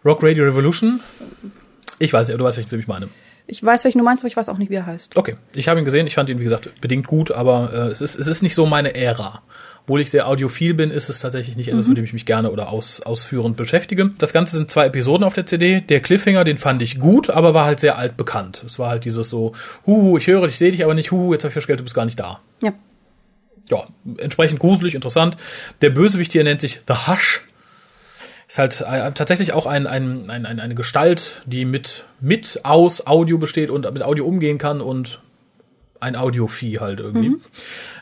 Rock 0.04 0.24
Radio 0.24 0.44
Revolution. 0.44 1.00
Ich 2.00 2.12
weiß 2.12 2.28
du 2.28 2.38
weißt, 2.38 2.56
welchen 2.56 2.68
Film 2.68 2.80
ich 2.80 2.88
meine. 2.88 3.08
Ich 3.50 3.64
weiß, 3.64 3.84
welchen 3.84 3.98
du 3.98 4.04
meinst, 4.04 4.22
aber 4.22 4.28
ich 4.28 4.36
weiß 4.36 4.50
auch 4.50 4.58
nicht, 4.58 4.70
wie 4.70 4.74
er 4.74 4.84
heißt. 4.84 5.16
Okay, 5.16 5.36
ich 5.54 5.68
habe 5.68 5.80
ihn 5.80 5.86
gesehen. 5.86 6.06
Ich 6.06 6.14
fand 6.14 6.28
ihn, 6.28 6.38
wie 6.38 6.44
gesagt, 6.44 6.70
bedingt 6.82 7.06
gut, 7.06 7.30
aber 7.30 7.72
äh, 7.72 7.76
es, 7.90 8.02
ist, 8.02 8.14
es 8.14 8.26
ist 8.26 8.42
nicht 8.42 8.54
so 8.54 8.66
meine 8.66 8.94
Ära. 8.94 9.42
Obwohl 9.84 10.02
ich 10.02 10.10
sehr 10.10 10.28
audiophil 10.28 10.74
bin, 10.74 10.90
ist 10.90 11.08
es 11.08 11.20
tatsächlich 11.20 11.56
nicht 11.56 11.68
etwas, 11.68 11.86
mhm. 11.86 11.92
mit 11.92 11.96
dem 11.96 12.04
ich 12.04 12.12
mich 12.12 12.26
gerne 12.26 12.50
oder 12.50 12.68
aus, 12.68 13.00
ausführend 13.00 13.56
beschäftige. 13.56 14.10
Das 14.18 14.34
Ganze 14.34 14.54
sind 14.58 14.70
zwei 14.70 14.84
Episoden 14.84 15.24
auf 15.24 15.32
der 15.32 15.46
CD. 15.46 15.80
Der 15.80 16.00
Cliffhanger, 16.00 16.44
den 16.44 16.58
fand 16.58 16.82
ich 16.82 17.00
gut, 17.00 17.30
aber 17.30 17.54
war 17.54 17.64
halt 17.64 17.80
sehr 17.80 17.96
altbekannt. 17.96 18.62
Es 18.66 18.78
war 18.78 18.90
halt 18.90 19.06
dieses 19.06 19.30
so, 19.30 19.54
huhu, 19.86 20.18
ich 20.18 20.26
höre 20.26 20.46
dich, 20.46 20.58
sehe 20.58 20.70
dich 20.70 20.84
aber 20.84 20.92
nicht, 20.92 21.10
huhu, 21.10 21.32
jetzt 21.32 21.44
habe 21.44 21.48
ich 21.48 21.54
festgestellt, 21.54 21.80
du 21.80 21.84
bist 21.84 21.94
gar 21.94 22.04
nicht 22.04 22.20
da. 22.20 22.40
Ja. 22.62 22.74
Ja, 23.70 23.84
entsprechend 24.18 24.60
gruselig, 24.60 24.94
interessant. 24.94 25.38
Der 25.80 25.88
Bösewicht 25.88 26.32
hier 26.32 26.44
nennt 26.44 26.60
sich 26.60 26.82
The 26.86 26.94
Hush. 27.06 27.47
Ist 28.48 28.58
halt 28.58 28.80
äh, 28.80 29.12
tatsächlich 29.12 29.52
auch 29.52 29.66
ein, 29.66 29.86
ein, 29.86 30.30
ein, 30.30 30.46
eine 30.46 30.74
Gestalt, 30.74 31.42
die 31.44 31.66
mit, 31.66 32.04
mit 32.18 32.60
aus 32.64 33.06
Audio 33.06 33.36
besteht 33.36 33.68
und 33.68 33.90
mit 33.92 34.02
Audio 34.02 34.24
umgehen 34.24 34.56
kann 34.56 34.80
und 34.80 35.20
ein 36.00 36.16
Audio-Vieh 36.16 36.78
halt 36.78 37.00
irgendwie. 37.00 37.30
Mhm. 37.30 37.40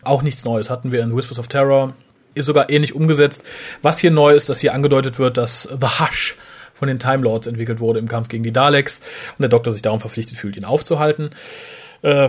Auch 0.02 0.22
nichts 0.22 0.44
Neues 0.44 0.70
hatten 0.70 0.92
wir 0.92 1.02
in 1.02 1.16
Whispers 1.16 1.40
of 1.40 1.48
Terror. 1.48 1.94
Ist 2.34 2.46
sogar 2.46 2.70
ähnlich 2.70 2.94
umgesetzt. 2.94 3.42
Was 3.82 3.98
hier 3.98 4.12
neu 4.12 4.34
ist, 4.34 4.48
dass 4.48 4.60
hier 4.60 4.72
angedeutet 4.72 5.18
wird, 5.18 5.36
dass 5.36 5.62
The 5.64 6.00
Hush 6.00 6.36
von 6.74 6.86
den 6.86 6.98
Time 6.98 7.24
Lords 7.24 7.46
entwickelt 7.46 7.80
wurde 7.80 7.98
im 7.98 8.06
Kampf 8.06 8.28
gegen 8.28 8.44
die 8.44 8.52
Daleks 8.52 9.00
und 9.38 9.42
der 9.42 9.48
Doktor 9.48 9.72
sich 9.72 9.82
darum 9.82 9.98
verpflichtet 9.98 10.38
fühlt, 10.38 10.56
ihn 10.56 10.64
aufzuhalten. 10.64 11.30
Äh, 12.02 12.28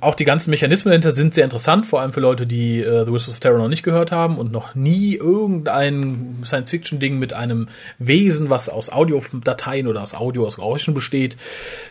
auch 0.00 0.14
die 0.14 0.24
ganzen 0.24 0.50
Mechanismen 0.50 0.90
dahinter 0.90 1.12
sind 1.12 1.34
sehr 1.34 1.44
interessant, 1.44 1.86
vor 1.86 2.00
allem 2.00 2.12
für 2.12 2.20
Leute, 2.20 2.46
die 2.46 2.80
äh, 2.80 3.04
The 3.04 3.12
Whispers 3.12 3.34
of 3.34 3.40
Terror 3.40 3.58
noch 3.58 3.68
nicht 3.68 3.82
gehört 3.82 4.12
haben 4.12 4.38
und 4.38 4.52
noch 4.52 4.74
nie 4.74 5.14
irgendein 5.14 6.42
Science-Fiction-Ding 6.44 7.18
mit 7.18 7.32
einem 7.32 7.68
Wesen, 7.98 8.50
was 8.50 8.68
aus 8.68 8.90
Audiodateien 8.90 9.86
oder 9.86 10.02
aus 10.02 10.14
Audio, 10.14 10.46
aus 10.46 10.56
Geräuschen 10.56 10.94
besteht, 10.94 11.36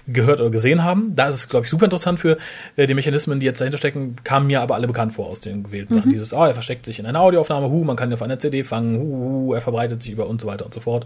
gehört 0.07 0.41
oder 0.41 0.49
gesehen 0.49 0.83
haben. 0.83 1.15
Da 1.15 1.29
ist 1.29 1.35
es, 1.35 1.49
glaube 1.49 1.65
ich, 1.65 1.69
super 1.69 1.85
interessant 1.85 2.19
für. 2.19 2.37
Äh, 2.75 2.87
die 2.87 2.93
Mechanismen, 2.93 3.39
die 3.39 3.45
jetzt 3.45 3.61
dahinter 3.61 3.77
stecken, 3.77 4.15
kamen 4.23 4.47
mir 4.47 4.61
aber 4.61 4.75
alle 4.75 4.87
bekannt 4.87 5.13
vor 5.13 5.27
aus 5.27 5.41
den 5.41 5.63
gewählten 5.63 5.93
mhm. 5.93 5.97
Sachen. 5.97 6.11
Dieses, 6.11 6.33
ah, 6.33 6.47
er 6.47 6.53
versteckt 6.53 6.85
sich 6.85 6.99
in 6.99 7.05
einer 7.05 7.21
Audioaufnahme, 7.21 7.69
hu, 7.69 7.83
man 7.83 7.95
kann 7.95 8.09
ihn 8.09 8.13
auf 8.13 8.21
einer 8.21 8.39
CD 8.39 8.63
fangen, 8.63 8.97
hu, 8.97 9.47
hu, 9.47 9.53
er 9.53 9.61
verbreitet 9.61 10.01
sich 10.01 10.11
über 10.11 10.27
und 10.27 10.41
so 10.41 10.47
weiter 10.47 10.65
und 10.65 10.73
so 10.73 10.79
fort. 10.79 11.05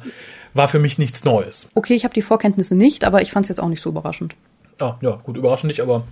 War 0.53 0.67
für 0.67 0.79
mich 0.79 0.97
nichts 0.97 1.23
Neues. 1.25 1.69
Okay, 1.75 1.93
ich 1.93 2.03
habe 2.03 2.13
die 2.13 2.21
Vorkenntnisse 2.21 2.75
nicht, 2.75 3.03
aber 3.03 3.21
ich 3.21 3.31
fand 3.31 3.45
es 3.45 3.49
jetzt 3.49 3.59
auch 3.59 3.69
nicht 3.69 3.81
so 3.81 3.89
überraschend. 3.89 4.35
Ah, 4.79 4.95
ja, 5.01 5.19
gut, 5.23 5.37
überraschend 5.37 5.69
nicht, 5.69 5.81
aber. 5.81 6.03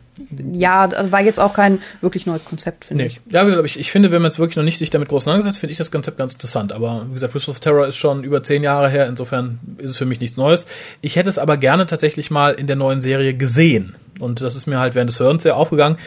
Ja, 0.52 0.90
war 1.12 1.22
jetzt 1.22 1.40
auch 1.40 1.54
kein 1.54 1.82
wirklich 2.02 2.26
neues 2.26 2.46
Konzept, 2.46 2.86
finde 2.86 3.04
nee. 3.04 3.10
ich. 3.10 3.22
Ja, 3.32 3.44
wie 3.44 3.50
gesagt, 3.50 3.66
ich, 3.66 3.80
ich 3.80 3.92
finde, 3.92 4.12
wenn 4.12 4.22
man 4.22 4.32
jetzt 4.32 4.40
wirklich 4.40 4.56
noch 4.56 4.64
nicht 4.64 4.80
sich 4.80 4.90
damit 4.90 5.10
groß 5.10 5.24
auseinandergesetzt, 5.24 5.60
finde 5.60 5.72
ich 5.72 5.78
das 5.78 5.92
Konzept 5.92 6.18
ganz 6.18 6.34
interessant. 6.34 6.72
Aber 6.72 7.06
wie 7.10 7.14
gesagt, 7.14 7.36
Whispers 7.36 7.50
of 7.50 7.60
Terror 7.60 7.86
ist 7.86 7.98
schon 7.98 8.24
über 8.24 8.42
zehn 8.42 8.64
Jahre 8.64 8.90
her, 8.90 9.08
insofern 9.08 9.60
ist 9.78 9.92
es 9.92 9.98
für 9.98 10.06
mich 10.06 10.20
nichts 10.20 10.38
Neues. 10.38 10.66
Ich 11.02 11.16
hätte 11.16 11.30
es 11.30 11.38
aber 11.38 11.58
gerne 11.58 11.86
tatsächlich 11.86 12.32
mal 12.32 12.54
in 12.54 12.66
der 12.66 12.76
neuen 12.76 13.02
Serie 13.02 13.36
gesehen. 13.36 13.96
Und 14.20 14.42
das 14.42 14.56
ist 14.56 14.66
mir 14.66 14.80
halt 14.80 14.96
während 14.96 15.10
des 15.10 15.20
Hörens 15.20 15.44
sehr 15.44 15.58
aufgegangen. 15.58 15.98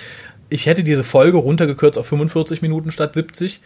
Ich 0.48 0.66
hätte 0.66 0.82
diese 0.82 1.04
Folge 1.04 1.36
runtergekürzt 1.36 1.98
auf 1.98 2.06
45 2.06 2.62
Minuten 2.62 2.90
statt 2.90 3.14
70 3.14 3.60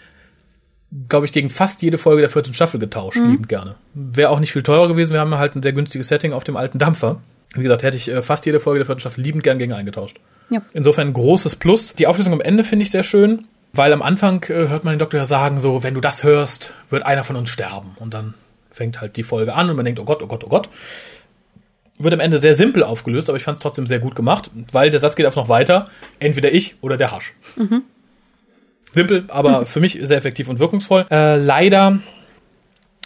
glaube 1.09 1.27
ich, 1.27 1.33
gegen 1.33 1.51
fast 1.51 1.83
jede 1.83 1.99
Folge 1.99 2.21
der 2.21 2.29
vierten 2.29 2.55
Staffel 2.55 2.79
getauscht, 2.79 3.19
mhm. 3.19 3.31
liebend 3.31 3.49
gerne. 3.49 3.77
Wäre 3.95 4.31
auch 4.31 4.41
nicht 4.41 4.53
viel 4.53 4.63
teurer 4.63 4.89
gewesen. 4.89 5.13
Wir 5.13 5.21
haben 5.21 5.35
halt 5.37 5.57
ein 5.57 5.63
sehr 5.63 5.73
günstiges 5.73 6.09
Setting 6.09 6.33
auf 6.33 6.45
dem 6.45 6.57
alten 6.57 6.79
Dampfer. 6.79 7.21
Wie 7.55 7.63
gesagt, 7.63 7.83
hätte 7.83 7.97
ich 7.97 8.09
äh, 8.09 8.23
fast 8.23 8.47
jede 8.47 8.61
Folge 8.61 8.79
der 8.79 8.87
vierten 8.87 9.01
Staffel 9.01 9.23
liebend 9.23 9.45
gern 9.45 9.59
gegen 9.59 9.73
eingetauscht. 9.73 10.19
Ja. 10.51 10.63
Insofern 10.73 11.09
ein 11.09 11.13
großes 11.13 11.57
Plus. 11.57 11.95
Die 11.95 12.07
Auflösung 12.07 12.33
am 12.33 12.41
Ende 12.41 12.65
finde 12.65 12.85
ich 12.85 12.91
sehr 12.91 13.03
schön, 13.03 13.47
weil 13.73 13.93
am 13.93 14.03
Anfang 14.03 14.45
äh, 14.45 14.69
hört 14.69 14.85
man 14.85 14.95
den 14.95 14.99
Doktor 14.99 15.19
ja 15.19 15.25
sagen, 15.25 15.61
so, 15.61 15.83
wenn 15.83 15.95
du 15.95 16.01
das 16.01 16.25
hörst, 16.25 16.73
wird 16.91 17.05
einer 17.05 17.25
von 17.25 17.37
uns 17.37 17.51
sterben. 17.51 17.93
Und 17.99 18.15
dann 18.15 18.35
fängt 18.71 19.01
halt 19.01 19.17
die 19.17 19.23
Folge 19.23 19.55
an 19.55 19.69
und 19.71 19.77
man 19.77 19.85
denkt, 19.85 20.01
oh 20.01 20.05
Gott, 20.05 20.23
oh 20.23 20.27
Gott, 20.27 20.45
oh 20.45 20.49
Gott. 20.49 20.69
Wird 21.99 22.15
am 22.15 22.21
Ende 22.21 22.39
sehr 22.39 22.55
simpel 22.55 22.83
aufgelöst, 22.83 23.29
aber 23.29 23.37
ich 23.37 23.45
fand 23.45 23.59
es 23.59 23.63
trotzdem 23.63 23.87
sehr 23.87 23.99
gut 23.99 24.17
gemacht, 24.17 24.51
weil 24.73 24.91
der 24.91 24.99
Satz 24.99 25.15
geht 25.15 25.27
einfach 25.27 25.43
noch 25.43 25.49
weiter. 25.49 25.89
Entweder 26.19 26.53
ich 26.53 26.77
oder 26.81 26.97
der 26.97 27.13
Hasch. 27.13 27.35
Mhm. 27.57 27.83
Simpel, 28.93 29.25
aber 29.29 29.67
für 29.67 29.81
mich 29.81 29.99
sehr 30.03 30.17
effektiv 30.17 30.49
und 30.49 30.59
wirkungsvoll. 30.59 31.07
Äh, 31.11 31.37
leider 31.37 32.01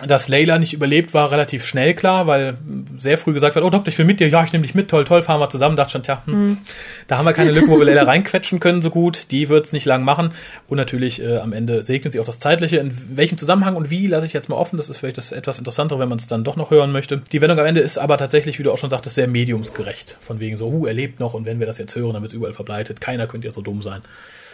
dass 0.04 0.28
Layla 0.28 0.58
nicht 0.58 0.74
überlebt, 0.74 1.14
war 1.14 1.30
relativ 1.30 1.64
schnell 1.64 1.94
klar, 1.94 2.26
weil 2.26 2.58
sehr 2.98 3.16
früh 3.16 3.32
gesagt 3.32 3.54
wird, 3.54 3.64
oh 3.64 3.70
Doktor, 3.70 3.88
ich 3.88 3.96
will 3.96 4.04
mit 4.04 4.20
dir, 4.20 4.28
ja, 4.28 4.44
ich 4.44 4.52
nehme 4.52 4.66
dich 4.66 4.74
mit, 4.74 4.90
toll, 4.90 5.06
toll, 5.06 5.22
fahren 5.22 5.40
wir 5.40 5.48
zusammen. 5.48 5.74
Dachte 5.74 5.92
schon, 5.92 6.02
tja, 6.02 6.22
hm, 6.26 6.34
mhm. 6.34 6.58
da 7.06 7.16
haben 7.16 7.24
wir 7.24 7.32
keine 7.32 7.50
Lücken, 7.50 7.70
wo 7.70 7.78
wir 7.78 7.86
Layla 7.86 8.02
reinquetschen 8.02 8.60
können 8.60 8.82
so 8.82 8.90
gut. 8.90 9.30
Die 9.30 9.48
wird's 9.48 9.72
nicht 9.72 9.86
lang 9.86 10.04
machen. 10.04 10.34
Und 10.68 10.76
natürlich 10.76 11.22
äh, 11.22 11.38
am 11.38 11.54
Ende 11.54 11.82
segnet 11.82 12.12
sie 12.12 12.20
auch 12.20 12.26
das 12.26 12.38
Zeitliche. 12.38 12.76
In 12.76 12.94
welchem 13.16 13.38
Zusammenhang 13.38 13.74
und 13.74 13.88
wie, 13.88 14.06
lasse 14.06 14.26
ich 14.26 14.34
jetzt 14.34 14.50
mal 14.50 14.56
offen. 14.56 14.76
Das 14.76 14.90
ist 14.90 14.98
vielleicht 14.98 15.16
das 15.16 15.32
etwas 15.32 15.58
Interessantere, 15.58 15.98
wenn 15.98 16.10
man 16.10 16.18
es 16.18 16.26
dann 16.26 16.44
doch 16.44 16.56
noch 16.56 16.70
hören 16.70 16.92
möchte. 16.92 17.22
Die 17.32 17.40
Wendung 17.40 17.58
am 17.58 17.64
Ende 17.64 17.80
ist 17.80 17.96
aber 17.96 18.18
tatsächlich, 18.18 18.58
wie 18.58 18.64
du 18.64 18.72
auch 18.72 18.78
schon 18.78 18.90
sagtest, 18.90 19.14
sehr 19.14 19.28
mediumsgerecht. 19.28 20.18
Von 20.20 20.40
wegen 20.40 20.58
so, 20.58 20.68
uh, 20.68 20.86
er 20.86 20.92
lebt 20.92 21.20
noch 21.20 21.32
und 21.32 21.46
wenn 21.46 21.58
wir 21.58 21.66
das 21.66 21.78
jetzt 21.78 21.96
hören, 21.96 22.12
dann 22.12 22.22
wird's 22.22 22.34
überall 22.34 22.52
verbreitet. 22.52 23.00
Keiner 23.00 23.26
könnte 23.26 23.48
ja 23.48 23.54
so 23.54 23.62
dumm 23.62 23.80
sein. 23.80 24.02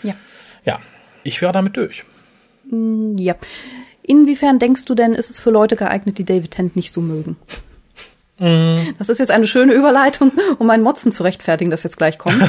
Ja. 0.04 0.14
Ja, 0.64 0.78
ich 1.24 1.42
wäre 1.42 1.50
damit 1.52 1.76
durch. 1.76 2.04
Mm, 2.70 3.16
ja. 3.18 3.34
Inwiefern 4.02 4.58
denkst 4.58 4.84
du 4.84 4.94
denn, 4.94 5.12
ist 5.12 5.30
es 5.30 5.38
für 5.38 5.50
Leute 5.50 5.76
geeignet, 5.76 6.18
die 6.18 6.24
David 6.24 6.52
Tent 6.52 6.76
nicht 6.76 6.92
so 6.92 7.00
mögen? 7.00 7.36
Mhm. 8.42 8.94
Das 8.98 9.08
ist 9.08 9.18
jetzt 9.18 9.30
eine 9.30 9.46
schöne 9.46 9.72
Überleitung, 9.72 10.32
um 10.58 10.66
meinen 10.66 10.82
Motzen 10.82 11.12
zu 11.12 11.22
rechtfertigen, 11.22 11.70
das 11.70 11.84
jetzt 11.84 11.96
gleich 11.96 12.18
kommt. 12.18 12.42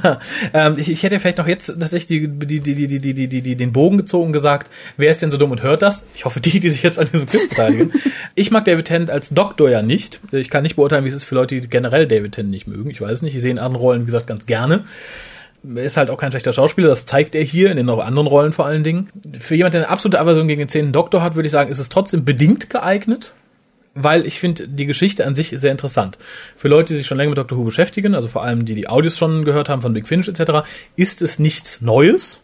ähm, 0.54 0.74
ich, 0.76 0.88
ich, 0.90 1.04
hätte 1.04 1.20
vielleicht 1.20 1.38
noch 1.38 1.46
jetzt 1.46 1.66
tatsächlich 1.66 2.06
die, 2.06 2.26
die, 2.26 2.60
die, 2.60 3.56
den 3.56 3.72
Bogen 3.72 3.96
gezogen 3.96 4.26
und 4.26 4.32
gesagt, 4.32 4.70
wer 4.96 5.12
ist 5.12 5.22
denn 5.22 5.30
so 5.30 5.38
dumm 5.38 5.52
und 5.52 5.62
hört 5.62 5.82
das? 5.82 6.04
Ich 6.16 6.24
hoffe, 6.24 6.40
die, 6.40 6.58
die 6.58 6.70
sich 6.70 6.82
jetzt 6.82 6.98
an 6.98 7.08
diesem 7.12 7.28
Quiz 7.28 7.48
beteiligen. 7.48 7.92
ich 8.34 8.50
mag 8.50 8.64
David 8.64 8.86
Tennant 8.86 9.10
als 9.10 9.30
Doktor 9.30 9.70
ja 9.70 9.82
nicht. 9.82 10.20
Ich 10.32 10.50
kann 10.50 10.64
nicht 10.64 10.74
beurteilen, 10.74 11.04
wie 11.04 11.10
es 11.10 11.14
ist 11.14 11.24
für 11.24 11.36
Leute, 11.36 11.60
die 11.60 11.68
generell 11.68 12.08
David 12.08 12.32
Tennant 12.32 12.50
nicht 12.50 12.66
mögen. 12.66 12.90
Ich 12.90 13.00
weiß 13.00 13.22
nicht. 13.22 13.36
Ich 13.36 13.42
sehe 13.42 13.52
ihn 13.52 13.60
anrollen, 13.60 14.02
wie 14.02 14.06
gesagt, 14.06 14.26
ganz 14.26 14.46
gerne 14.46 14.84
er 15.74 15.84
ist 15.84 15.96
halt 15.96 16.10
auch 16.10 16.18
kein 16.18 16.30
schlechter 16.30 16.52
Schauspieler, 16.52 16.88
das 16.88 17.06
zeigt 17.06 17.34
er 17.34 17.42
hier 17.42 17.70
in 17.70 17.76
den 17.76 17.86
noch 17.86 17.98
anderen 17.98 18.26
Rollen 18.26 18.52
vor 18.52 18.66
allen 18.66 18.84
Dingen. 18.84 19.08
Für 19.38 19.54
jemand, 19.54 19.74
der 19.74 19.82
eine 19.82 19.90
absolute 19.90 20.20
Aversion 20.20 20.48
gegen 20.48 20.60
den 20.60 20.68
zehnten 20.68 20.92
Doktor 20.92 21.22
hat, 21.22 21.34
würde 21.34 21.46
ich 21.46 21.52
sagen, 21.52 21.70
ist 21.70 21.78
es 21.78 21.88
trotzdem 21.88 22.24
bedingt 22.24 22.70
geeignet, 22.70 23.34
weil 23.94 24.26
ich 24.26 24.38
finde 24.38 24.68
die 24.68 24.86
Geschichte 24.86 25.26
an 25.26 25.34
sich 25.34 25.50
sehr 25.56 25.72
interessant. 25.72 26.18
Für 26.56 26.68
Leute, 26.68 26.92
die 26.92 26.98
sich 26.98 27.06
schon 27.06 27.16
länger 27.16 27.30
mit 27.30 27.38
Doctor 27.38 27.58
Who 27.58 27.64
beschäftigen, 27.64 28.14
also 28.14 28.28
vor 28.28 28.42
allem 28.42 28.64
die 28.64 28.74
die 28.74 28.88
Audios 28.88 29.16
schon 29.16 29.44
gehört 29.44 29.68
haben 29.68 29.82
von 29.82 29.92
Big 29.92 30.06
Finish 30.06 30.28
etc., 30.28 30.66
ist 30.96 31.22
es 31.22 31.38
nichts 31.38 31.80
Neues. 31.80 32.42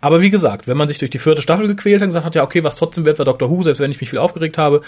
Aber 0.00 0.20
wie 0.20 0.30
gesagt, 0.30 0.66
wenn 0.66 0.76
man 0.76 0.88
sich 0.88 0.98
durch 0.98 1.10
die 1.10 1.18
vierte 1.18 1.42
Staffel 1.42 1.68
gequält 1.68 1.96
hat 1.96 2.02
und 2.02 2.08
gesagt 2.10 2.26
hat, 2.26 2.34
ja 2.34 2.42
okay, 2.42 2.64
was 2.64 2.76
trotzdem 2.76 3.04
wird, 3.04 3.18
war 3.18 3.24
Doctor 3.24 3.50
Who, 3.50 3.62
selbst 3.62 3.80
wenn 3.80 3.90
ich 3.90 4.00
mich 4.00 4.10
viel 4.10 4.18
aufgeregt 4.18 4.58
habe, 4.58 4.82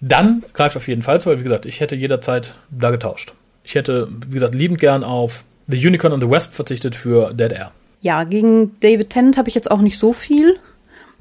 dann 0.00 0.44
greift 0.52 0.76
auf 0.76 0.88
jeden 0.88 1.02
Fall 1.02 1.20
zu, 1.20 1.30
weil 1.30 1.38
wie 1.38 1.44
gesagt, 1.44 1.64
ich 1.64 1.80
hätte 1.80 1.94
jederzeit 1.94 2.54
da 2.70 2.90
getauscht. 2.90 3.34
Ich 3.64 3.74
hätte, 3.74 4.08
wie 4.26 4.34
gesagt, 4.34 4.54
liebend 4.54 4.80
gern 4.80 5.04
auf 5.04 5.44
The 5.66 5.86
Unicorn 5.86 6.12
and 6.12 6.22
the 6.22 6.28
Wesp 6.28 6.52
verzichtet 6.52 6.94
für 6.94 7.32
Dead 7.34 7.52
Air. 7.52 7.72
Ja, 8.00 8.24
gegen 8.24 8.78
David 8.80 9.10
Tennant 9.10 9.36
habe 9.36 9.48
ich 9.48 9.54
jetzt 9.54 9.70
auch 9.70 9.80
nicht 9.80 9.98
so 9.98 10.12
viel. 10.12 10.58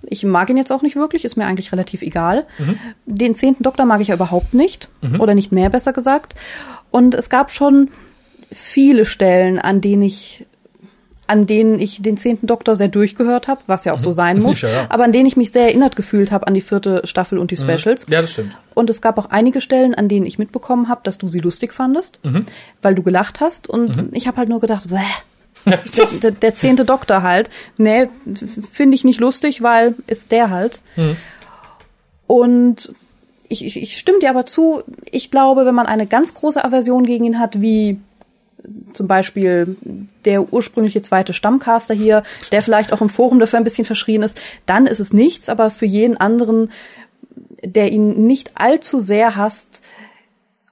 Ich 0.03 0.24
mag 0.24 0.50
ihn 0.50 0.57
jetzt 0.57 0.71
auch 0.71 0.81
nicht 0.81 0.95
wirklich, 0.95 1.25
ist 1.25 1.38
mir 1.38 1.45
eigentlich 1.45 1.71
relativ 1.71 2.01
egal. 2.01 2.48
Mhm. 2.57 2.79
Den 3.05 3.33
zehnten 3.36 3.63
Doktor 3.63 3.86
mag 3.86 4.01
ich 4.01 4.07
ja 4.07 4.15
überhaupt 4.15 4.53
nicht. 4.53 4.89
Mhm. 5.01 5.21
Oder 5.21 5.36
nicht 5.36 5.51
mehr, 5.51 5.69
besser 5.69 5.93
gesagt. 5.93 6.36
Und 6.89 7.13
es 7.13 7.29
gab 7.29 7.51
schon 7.51 7.89
viele 8.51 9.05
Stellen, 9.05 9.60
an 9.60 9.79
denen 9.79 10.01
ich 10.01 10.45
an 11.31 11.47
denen 11.47 11.79
ich 11.79 12.01
den 12.01 12.17
zehnten 12.17 12.45
Doktor 12.45 12.75
sehr 12.75 12.89
durchgehört 12.89 13.47
habe, 13.47 13.61
was 13.65 13.85
ja 13.85 13.93
auch 13.93 14.01
so 14.01 14.09
mhm. 14.09 14.15
sein 14.15 14.39
muss, 14.41 14.61
ja, 14.61 14.69
ja. 14.69 14.85
aber 14.89 15.05
an 15.05 15.13
denen 15.13 15.25
ich 15.25 15.38
mich 15.38 15.51
sehr 15.51 15.63
erinnert 15.63 15.95
gefühlt 15.95 16.29
habe 16.29 16.45
an 16.45 16.53
die 16.53 16.59
vierte 16.59 17.01
Staffel 17.05 17.38
und 17.38 17.51
die 17.51 17.55
mhm. 17.55 17.69
Specials. 17.69 18.05
Ja, 18.09 18.21
das 18.21 18.31
stimmt. 18.31 18.51
Und 18.73 18.89
es 18.89 19.01
gab 19.01 19.17
auch 19.17 19.27
einige 19.29 19.61
Stellen, 19.61 19.95
an 19.95 20.09
denen 20.09 20.25
ich 20.25 20.38
mitbekommen 20.38 20.89
habe, 20.89 21.01
dass 21.05 21.17
du 21.17 21.29
sie 21.29 21.39
lustig 21.39 21.73
fandest, 21.73 22.19
mhm. 22.23 22.45
weil 22.81 22.95
du 22.95 23.01
gelacht 23.01 23.39
hast. 23.39 23.69
Und 23.69 23.95
mhm. 23.95 24.09
ich 24.11 24.27
habe 24.27 24.38
halt 24.38 24.50
nur 24.50 24.59
gedacht, 24.59 24.89
Bäh, 24.89 25.00
der, 26.21 26.31
der, 26.31 26.55
zehnte 26.55 26.83
Doktor 26.83 27.23
halt. 27.23 27.50
Nee, 27.77 28.09
finde 28.71 28.95
ich 28.95 29.05
nicht 29.05 29.21
lustig, 29.21 29.61
weil 29.61 29.95
ist 30.07 30.31
der 30.31 30.50
halt. 30.50 30.81
Mhm. 30.97 31.15
Und 32.27 32.93
ich, 33.47 33.63
ich, 33.65 33.81
ich 33.81 33.97
stimme 33.97 34.19
dir 34.19 34.29
aber 34.29 34.45
zu, 34.45 34.83
ich 35.09 35.31
glaube, 35.31 35.65
wenn 35.65 35.75
man 35.75 35.85
eine 35.85 36.07
ganz 36.07 36.33
große 36.33 36.63
Aversion 36.63 37.05
gegen 37.05 37.23
ihn 37.23 37.39
hat, 37.39 37.61
wie 37.61 38.00
zum 38.93 39.07
Beispiel 39.07 39.75
der 40.25 40.53
ursprüngliche 40.53 41.01
zweite 41.01 41.33
Stammcaster 41.33 41.93
hier, 41.93 42.23
der 42.51 42.61
vielleicht 42.61 42.93
auch 42.93 43.01
im 43.01 43.09
Forum 43.09 43.39
dafür 43.39 43.59
ein 43.59 43.63
bisschen 43.63 43.85
verschrien 43.85 44.21
ist, 44.21 44.39
dann 44.65 44.87
ist 44.87 44.99
es 44.99 45.13
nichts, 45.13 45.49
aber 45.49 45.71
für 45.71 45.85
jeden 45.85 46.17
anderen, 46.17 46.71
der 47.63 47.91
ihn 47.91 48.27
nicht 48.27 48.51
allzu 48.55 48.99
sehr 48.99 49.35
hasst, 49.35 49.81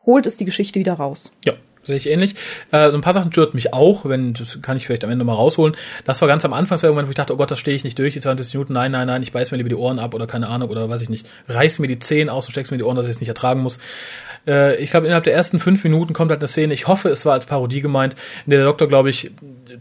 holt 0.06 0.26
es 0.26 0.38
die 0.38 0.46
Geschichte 0.46 0.80
wieder 0.80 0.94
raus. 0.94 1.32
Ja, 1.46 1.54
sehe 1.84 1.98
ich 1.98 2.10
ähnlich. 2.10 2.36
Äh, 2.72 2.90
so 2.90 2.98
ein 2.98 3.02
paar 3.02 3.14
Sachen 3.14 3.32
stört 3.32 3.54
mich 3.54 3.74
auch, 3.74 4.06
wenn, 4.06 4.34
das 4.34 4.60
kann 4.62 4.78
ich 4.78 4.88
vielleicht 4.88 5.04
am 5.04 5.12
Ende 5.12 5.26
mal 5.26 5.34
rausholen. 5.34 5.76
Das 6.06 6.22
war 6.22 6.28
ganz 6.28 6.46
am 6.46 6.54
Anfang, 6.54 6.80
wo 6.82 7.10
ich 7.10 7.16
dachte, 7.16 7.34
oh 7.34 7.38
Gott, 7.38 7.52
das 7.52 7.60
stehe 7.60 7.76
ich 7.76 7.84
nicht 7.84 8.00
durch, 8.00 8.14
die 8.14 8.22
20 8.22 8.54
Minuten, 8.54 8.74
nein, 8.74 8.92
nein, 8.92 9.08
nein, 9.08 9.22
ich 9.22 9.32
beiß 9.32 9.52
mir 9.52 9.58
lieber 9.58 9.70
die 9.70 9.76
Ohren 9.76 10.00
ab 10.00 10.14
oder 10.14 10.28
keine 10.28 10.48
Ahnung, 10.48 10.70
oder 10.70 10.90
weiß 10.90 11.02
ich 11.02 11.10
nicht, 11.10 11.28
reiß 11.48 11.80
mir 11.80 11.88
die 11.88 12.00
Zehen 12.00 12.30
aus 12.30 12.46
und 12.48 12.52
steck's 12.52 12.72
mir 12.72 12.78
die 12.78 12.84
Ohren, 12.84 12.96
dass 12.96 13.06
ich 13.06 13.12
es 13.12 13.20
nicht 13.20 13.30
ertragen 13.30 13.62
muss. 13.62 13.80
Äh, 14.50 14.78
ich 14.78 14.90
glaube, 14.90 15.06
innerhalb 15.06 15.24
der 15.24 15.34
ersten 15.34 15.60
fünf 15.60 15.84
Minuten 15.84 16.14
kommt 16.14 16.32
halt 16.32 16.42
eine 16.42 16.48
Szene, 16.48 16.74
ich 16.74 16.88
hoffe, 16.88 17.10
es 17.10 17.26
war 17.26 17.34
als 17.34 17.46
Parodie 17.46 17.82
gemeint, 17.82 18.16
in 18.46 18.50
der 18.50 18.60
der 18.60 18.68
Doktor, 18.68 18.88
glaube 18.88 19.10
ich, 19.10 19.32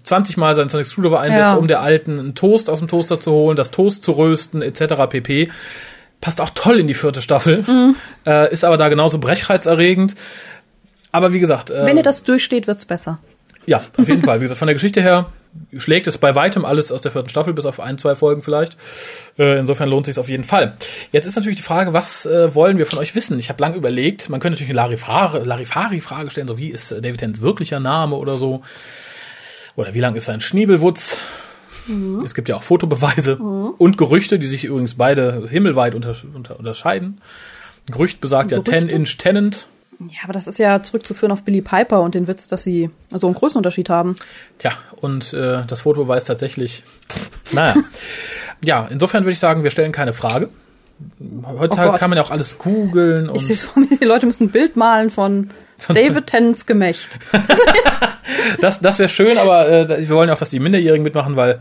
20 0.02 0.36
Mal 0.36 0.54
seinen 0.54 0.68
Sonic 0.68 0.86
Screwdriver 0.86 1.20
einsetzt, 1.20 1.52
ja. 1.52 1.54
um 1.54 1.66
der 1.66 1.80
Alten 1.80 2.18
einen 2.18 2.34
Toast 2.34 2.68
aus 2.68 2.80
dem 2.80 2.88
Toaster 2.88 3.18
zu 3.18 3.32
holen, 3.32 3.56
das 3.56 3.70
Toast 3.70 4.04
zu 4.04 4.12
rösten, 4.12 4.62
etc. 4.62 4.94
pp 5.08 5.48
passt 6.20 6.40
auch 6.40 6.50
toll 6.50 6.80
in 6.80 6.88
die 6.88 6.94
vierte 6.94 7.22
Staffel, 7.22 7.62
mhm. 7.62 7.94
äh, 8.26 8.52
ist 8.52 8.64
aber 8.64 8.76
da 8.76 8.88
genauso 8.88 9.18
brechreizerregend. 9.18 10.14
Aber 11.12 11.32
wie 11.32 11.40
gesagt. 11.40 11.70
Äh, 11.70 11.86
Wenn 11.86 11.96
ihr 11.96 12.02
das 12.02 12.24
durchsteht, 12.24 12.66
wird's 12.66 12.84
besser. 12.84 13.18
Ja, 13.66 13.82
auf 13.96 14.08
jeden 14.08 14.22
Fall. 14.22 14.40
Wie 14.40 14.44
gesagt, 14.44 14.58
von 14.58 14.66
der 14.66 14.74
Geschichte 14.74 15.00
her 15.00 15.26
schlägt 15.76 16.06
es 16.06 16.18
bei 16.18 16.34
weitem 16.34 16.64
alles 16.64 16.92
aus 16.92 17.02
der 17.02 17.12
vierten 17.12 17.28
Staffel, 17.28 17.52
bis 17.52 17.66
auf 17.66 17.80
ein, 17.80 17.98
zwei 17.98 18.14
Folgen 18.14 18.42
vielleicht. 18.42 18.76
Äh, 19.38 19.58
insofern 19.58 19.88
lohnt 19.88 20.06
sich 20.06 20.18
auf 20.18 20.28
jeden 20.28 20.44
Fall. 20.44 20.76
Jetzt 21.12 21.26
ist 21.26 21.36
natürlich 21.36 21.58
die 21.58 21.64
Frage, 21.64 21.92
was 21.92 22.26
äh, 22.26 22.54
wollen 22.54 22.78
wir 22.78 22.86
von 22.86 22.98
euch 22.98 23.14
wissen? 23.14 23.38
Ich 23.38 23.48
habe 23.48 23.60
lange 23.60 23.76
überlegt, 23.76 24.28
man 24.28 24.40
könnte 24.40 24.54
natürlich 24.54 24.70
eine 24.70 24.76
Larifari, 24.76 25.44
Larifari-Frage 25.44 26.30
stellen, 26.30 26.48
so 26.48 26.58
wie 26.58 26.68
ist 26.68 26.92
äh, 26.92 27.00
David 27.00 27.20
Tennants 27.20 27.40
wirklicher 27.40 27.80
Name 27.80 28.16
oder 28.16 28.36
so. 28.36 28.62
Oder 29.76 29.94
wie 29.94 30.00
lang 30.00 30.14
ist 30.16 30.24
sein 30.24 30.40
Schniebelwutz? 30.40 31.20
Mhm. 31.86 32.22
Es 32.24 32.34
gibt 32.34 32.48
ja 32.48 32.56
auch 32.56 32.62
Fotobeweise 32.62 33.36
mhm. 33.36 33.74
und 33.78 33.98
Gerüchte, 33.98 34.38
die 34.38 34.46
sich 34.46 34.64
übrigens 34.64 34.94
beide 34.94 35.46
himmelweit 35.48 35.94
unter, 35.94 36.14
unter, 36.34 36.58
unterscheiden. 36.58 37.20
Gerücht 37.86 38.20
besagt 38.20 38.50
Gerüchte? 38.50 38.72
ja 38.72 38.78
10-Inch 38.78 39.18
Tennant. 39.18 39.68
Ja, 40.00 40.20
aber 40.24 40.32
das 40.32 40.46
ist 40.46 40.58
ja 40.58 40.80
zurückzuführen 40.82 41.32
auf 41.32 41.42
Billy 41.42 41.60
Piper 41.60 42.02
und 42.02 42.14
den 42.14 42.28
Witz, 42.28 42.46
dass 42.46 42.62
sie 42.62 42.90
so 43.10 43.26
einen 43.26 43.34
Größenunterschied 43.34 43.90
haben. 43.90 44.14
Tja, 44.58 44.72
und 45.00 45.32
äh, 45.32 45.64
das 45.66 45.80
Foto 45.82 46.04
beweist 46.04 46.28
tatsächlich. 46.28 46.84
Naja. 47.50 47.76
ja, 48.62 48.86
insofern 48.90 49.24
würde 49.24 49.32
ich 49.32 49.38
sagen, 49.38 49.62
wir 49.62 49.70
stellen 49.70 49.90
keine 49.90 50.12
Frage. 50.12 50.50
Heutzutage 51.46 51.92
oh 51.94 51.96
kann 51.96 52.10
man 52.10 52.18
ja 52.18 52.22
auch 52.22 52.30
alles 52.30 52.58
googeln. 52.58 53.30
Ich 53.34 53.46
sehe 53.46 53.56
so, 53.56 53.68
die 54.00 54.04
Leute 54.04 54.26
müssen 54.26 54.44
ein 54.44 54.50
Bild 54.50 54.76
malen 54.76 55.08
von 55.08 55.50
David 55.88 56.26
Tennants 56.26 56.66
Gemächt. 56.66 57.18
das 58.60 58.80
das 58.80 58.98
wäre 58.98 59.08
schön, 59.08 59.38
aber 59.38 59.66
äh, 59.66 59.88
wir 59.88 60.10
wollen 60.10 60.28
ja 60.28 60.34
auch, 60.34 60.38
dass 60.38 60.50
die 60.50 60.60
Minderjährigen 60.60 61.02
mitmachen, 61.02 61.36
weil 61.36 61.60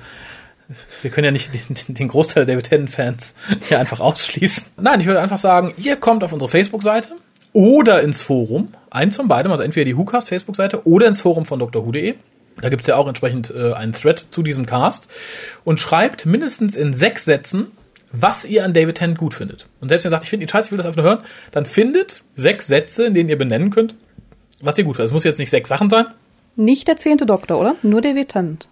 wir 1.02 1.10
können 1.10 1.24
ja 1.24 1.32
nicht 1.32 1.54
den, 1.54 1.96
den 1.96 2.08
Großteil 2.10 2.46
der 2.46 2.56
David 2.56 2.70
Tennant-Fans 2.70 3.36
hier 3.62 3.80
einfach 3.80 4.02
ausschließen. 4.02 4.68
Nein, 4.76 5.00
ich 5.00 5.06
würde 5.06 5.22
einfach 5.22 5.38
sagen, 5.38 5.74
ihr 5.78 5.96
kommt 5.96 6.26
auf 6.26 6.34
unsere 6.34 6.50
Facebook-Seite 6.50 7.12
oder 7.54 8.02
ins 8.02 8.22
Forum. 8.22 8.70
Eins 8.90 9.16
von 9.16 9.28
beidem, 9.28 9.52
also 9.52 9.64
entweder 9.64 9.86
die 9.86 9.98
WhoCast 9.98 10.30
Facebook-Seite 10.30 10.86
oder 10.88 11.08
ins 11.08 11.22
Forum 11.22 11.46
von 11.46 11.60
drhu.de. 11.60 12.16
Da 12.62 12.70
gibt's 12.70 12.88
ja 12.88 12.96
auch 12.96 13.08
entsprechend 13.08 13.54
äh, 13.56 13.74
einen 13.74 13.94
Thread 13.94 14.26
zu 14.32 14.42
diesem 14.42 14.66
Cast. 14.66 15.10
Und 15.64 15.80
schreibt 15.80 16.26
mindestens 16.26 16.76
in 16.76 16.94
sechs 16.94 17.26
Sätzen, 17.26 17.68
was 18.12 18.46
ihr 18.46 18.66
an 18.66 18.74
David 18.74 18.96
Tennant 18.96 19.18
gut 19.18 19.34
findet. 19.34 19.68
Und 19.80 19.90
selbst 19.90 20.06
wenn 20.06 20.10
ihr 20.10 20.12
sagt, 20.12 20.24
ich 20.24 20.30
finde 20.30 20.46
ihn 20.46 20.50
scheiße, 20.50 20.68
ich 20.68 20.72
will 20.72 20.78
das 20.78 20.86
einfach 20.86 21.04
nur 21.04 21.12
hören, 21.12 21.24
dann 21.52 21.66
findet 21.66 22.24
sechs 22.36 22.68
Sätze, 22.68 23.06
in 23.06 23.14
denen 23.14 23.30
ihr 23.30 23.38
benennen 23.38 23.70
könnt, 23.70 23.96
was 24.62 24.78
ihr 24.78 24.84
gut 24.84 24.96
findet. 24.96 25.10
Es 25.10 25.14
muss 25.14 25.24
jetzt 25.24 25.40
nicht 25.40 25.50
sechs 25.50 25.70
Sachen 25.70 25.90
sein. 25.90 26.08
Nicht 26.56 26.88
der 26.88 26.98
zehnte 26.98 27.26
Doktor, 27.26 27.60
oder? 27.60 27.76
Nur 27.84 28.02
David 28.02 28.30
Tennant. 28.30 28.70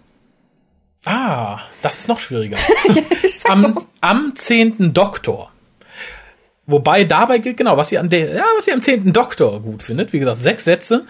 Ah, 1.04 1.60
das 1.82 2.00
ist 2.00 2.08
noch 2.08 2.18
schwieriger. 2.18 2.56
am, 3.44 3.86
am 4.00 4.34
zehnten 4.34 4.92
Doktor 4.92 5.52
Wobei 6.66 7.04
dabei 7.04 7.38
gilt 7.38 7.56
genau, 7.56 7.76
was 7.76 7.92
ihr 7.92 8.00
an 8.00 8.08
der, 8.08 8.34
ja, 8.34 8.44
was 8.56 8.66
ihr 8.66 8.74
am 8.74 8.82
zehnten 8.82 9.12
Doktor 9.12 9.60
gut 9.60 9.82
findet. 9.82 10.12
Wie 10.12 10.18
gesagt, 10.18 10.42
sechs 10.42 10.64
Sätze. 10.64 11.04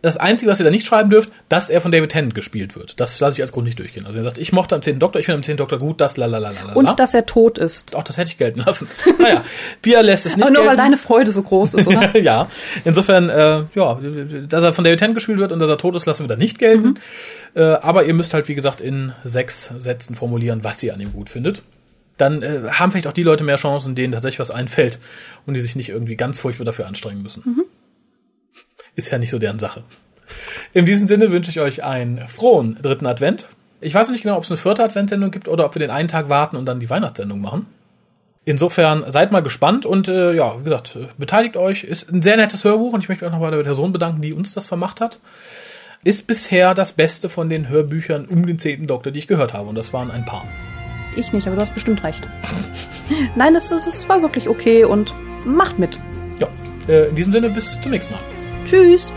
Das 0.00 0.18
Einzige, 0.18 0.50
was 0.50 0.60
ihr 0.60 0.64
da 0.64 0.70
nicht 0.70 0.86
schreiben 0.86 1.08
dürft, 1.08 1.32
dass 1.48 1.70
er 1.70 1.80
von 1.80 1.90
David 1.90 2.10
Tennant 2.12 2.34
gespielt 2.34 2.76
wird. 2.76 3.00
Das 3.00 3.18
lasse 3.20 3.38
ich 3.38 3.42
als 3.42 3.52
Grund 3.52 3.64
nicht 3.64 3.78
durchgehen. 3.78 4.04
Also 4.04 4.18
ihr 4.18 4.24
sagt, 4.24 4.36
ich 4.36 4.52
mochte 4.52 4.74
am 4.74 4.82
zehnten 4.82 5.00
Doktor, 5.00 5.18
ich 5.18 5.24
finde 5.24 5.36
am 5.36 5.42
zehnten 5.42 5.60
Doktor 5.60 5.78
gut, 5.78 5.98
das 5.98 6.18
lalalala. 6.18 6.74
Und 6.74 6.98
dass 6.98 7.14
er 7.14 7.24
tot 7.24 7.56
ist. 7.56 7.94
Auch 7.94 8.02
das 8.02 8.18
hätte 8.18 8.28
ich 8.28 8.36
gelten 8.36 8.60
lassen. 8.60 8.86
naja, 9.18 9.42
Pia 9.80 10.02
lässt 10.02 10.26
es 10.26 10.36
nicht 10.36 10.42
Aber 10.44 10.52
nur 10.52 10.62
gelten. 10.64 10.76
weil 10.76 10.84
deine 10.84 10.98
Freude 10.98 11.32
so 11.32 11.42
groß 11.42 11.72
ist, 11.72 11.86
oder? 11.86 12.18
ja. 12.18 12.48
Insofern, 12.84 13.30
äh, 13.30 13.62
ja, 13.74 13.98
dass 14.46 14.62
er 14.62 14.74
von 14.74 14.84
David 14.84 14.98
Tennant 14.98 15.16
gespielt 15.16 15.38
wird 15.38 15.52
und 15.52 15.58
dass 15.58 15.70
er 15.70 15.78
tot 15.78 15.96
ist, 15.96 16.04
lassen 16.04 16.24
wir 16.24 16.28
da 16.28 16.36
nicht 16.36 16.58
gelten. 16.58 16.88
Mhm. 16.88 16.96
Äh, 17.54 17.62
aber 17.62 18.04
ihr 18.04 18.12
müsst 18.12 18.34
halt, 18.34 18.48
wie 18.48 18.54
gesagt, 18.54 18.82
in 18.82 19.12
sechs 19.24 19.72
Sätzen 19.78 20.16
formulieren, 20.16 20.64
was 20.64 20.82
ihr 20.82 20.92
an 20.92 21.00
ihm 21.00 21.14
gut 21.14 21.30
findet 21.30 21.62
dann 22.16 22.42
äh, 22.42 22.62
haben 22.70 22.92
vielleicht 22.92 23.06
auch 23.06 23.12
die 23.12 23.22
Leute 23.22 23.44
mehr 23.44 23.56
Chancen, 23.56 23.94
denen 23.94 24.12
tatsächlich 24.12 24.40
was 24.40 24.50
einfällt 24.50 24.98
und 25.46 25.54
die 25.54 25.60
sich 25.60 25.76
nicht 25.76 25.88
irgendwie 25.88 26.16
ganz 26.16 26.38
furchtbar 26.38 26.64
dafür 26.64 26.86
anstrengen 26.86 27.22
müssen. 27.22 27.42
Mhm. 27.44 27.64
Ist 28.96 29.10
ja 29.10 29.18
nicht 29.18 29.30
so 29.30 29.38
deren 29.38 29.58
Sache. 29.58 29.82
In 30.72 30.86
diesem 30.86 31.08
Sinne 31.08 31.30
wünsche 31.30 31.50
ich 31.50 31.60
euch 31.60 31.82
einen 31.84 32.26
frohen 32.28 32.78
dritten 32.80 33.06
Advent. 33.06 33.48
Ich 33.80 33.94
weiß 33.94 34.08
nicht 34.10 34.22
genau, 34.22 34.36
ob 34.36 34.44
es 34.44 34.50
eine 34.50 34.56
vierte 34.56 34.82
Adventssendung 34.82 35.30
gibt 35.30 35.48
oder 35.48 35.66
ob 35.66 35.74
wir 35.74 35.80
den 35.80 35.90
einen 35.90 36.08
Tag 36.08 36.28
warten 36.28 36.56
und 36.56 36.66
dann 36.66 36.80
die 36.80 36.88
Weihnachtssendung 36.88 37.40
machen. 37.40 37.66
Insofern 38.46 39.10
seid 39.10 39.32
mal 39.32 39.42
gespannt 39.42 39.86
und 39.86 40.08
äh, 40.08 40.34
ja, 40.34 40.58
wie 40.60 40.64
gesagt, 40.64 40.98
beteiligt 41.18 41.56
euch. 41.56 41.84
Ist 41.84 42.10
ein 42.10 42.22
sehr 42.22 42.36
nettes 42.36 42.64
Hörbuch 42.64 42.92
und 42.92 43.00
ich 43.00 43.08
möchte 43.08 43.24
mich 43.24 43.32
auch 43.32 43.38
noch 43.38 43.44
bei 43.44 43.50
der 43.50 43.62
Person 43.62 43.92
bedanken, 43.92 44.20
die 44.20 44.34
uns 44.34 44.54
das 44.54 44.66
vermacht 44.66 45.00
hat. 45.00 45.20
Ist 46.04 46.26
bisher 46.26 46.74
das 46.74 46.92
Beste 46.92 47.30
von 47.30 47.48
den 47.48 47.68
Hörbüchern 47.68 48.26
um 48.26 48.46
den 48.46 48.58
zehnten 48.58 48.86
Doktor, 48.86 49.10
die 49.10 49.18
ich 49.18 49.26
gehört 49.26 49.54
habe 49.54 49.68
und 49.68 49.74
das 49.74 49.94
waren 49.94 50.10
ein 50.10 50.26
paar. 50.26 50.46
Ich 51.16 51.32
nicht, 51.32 51.46
aber 51.46 51.56
du 51.56 51.62
hast 51.62 51.74
bestimmt 51.74 52.02
recht. 52.04 52.26
Nein, 53.36 53.54
das 53.54 53.70
war 54.08 54.22
wirklich 54.22 54.48
okay 54.48 54.84
und 54.84 55.14
macht 55.44 55.78
mit. 55.78 56.00
Ja, 56.38 56.48
äh, 56.88 57.08
in 57.08 57.16
diesem 57.16 57.32
Sinne 57.32 57.50
bis 57.50 57.80
zum 57.80 57.90
nächsten 57.90 58.12
Mal. 58.12 58.20
Tschüss. 58.66 59.12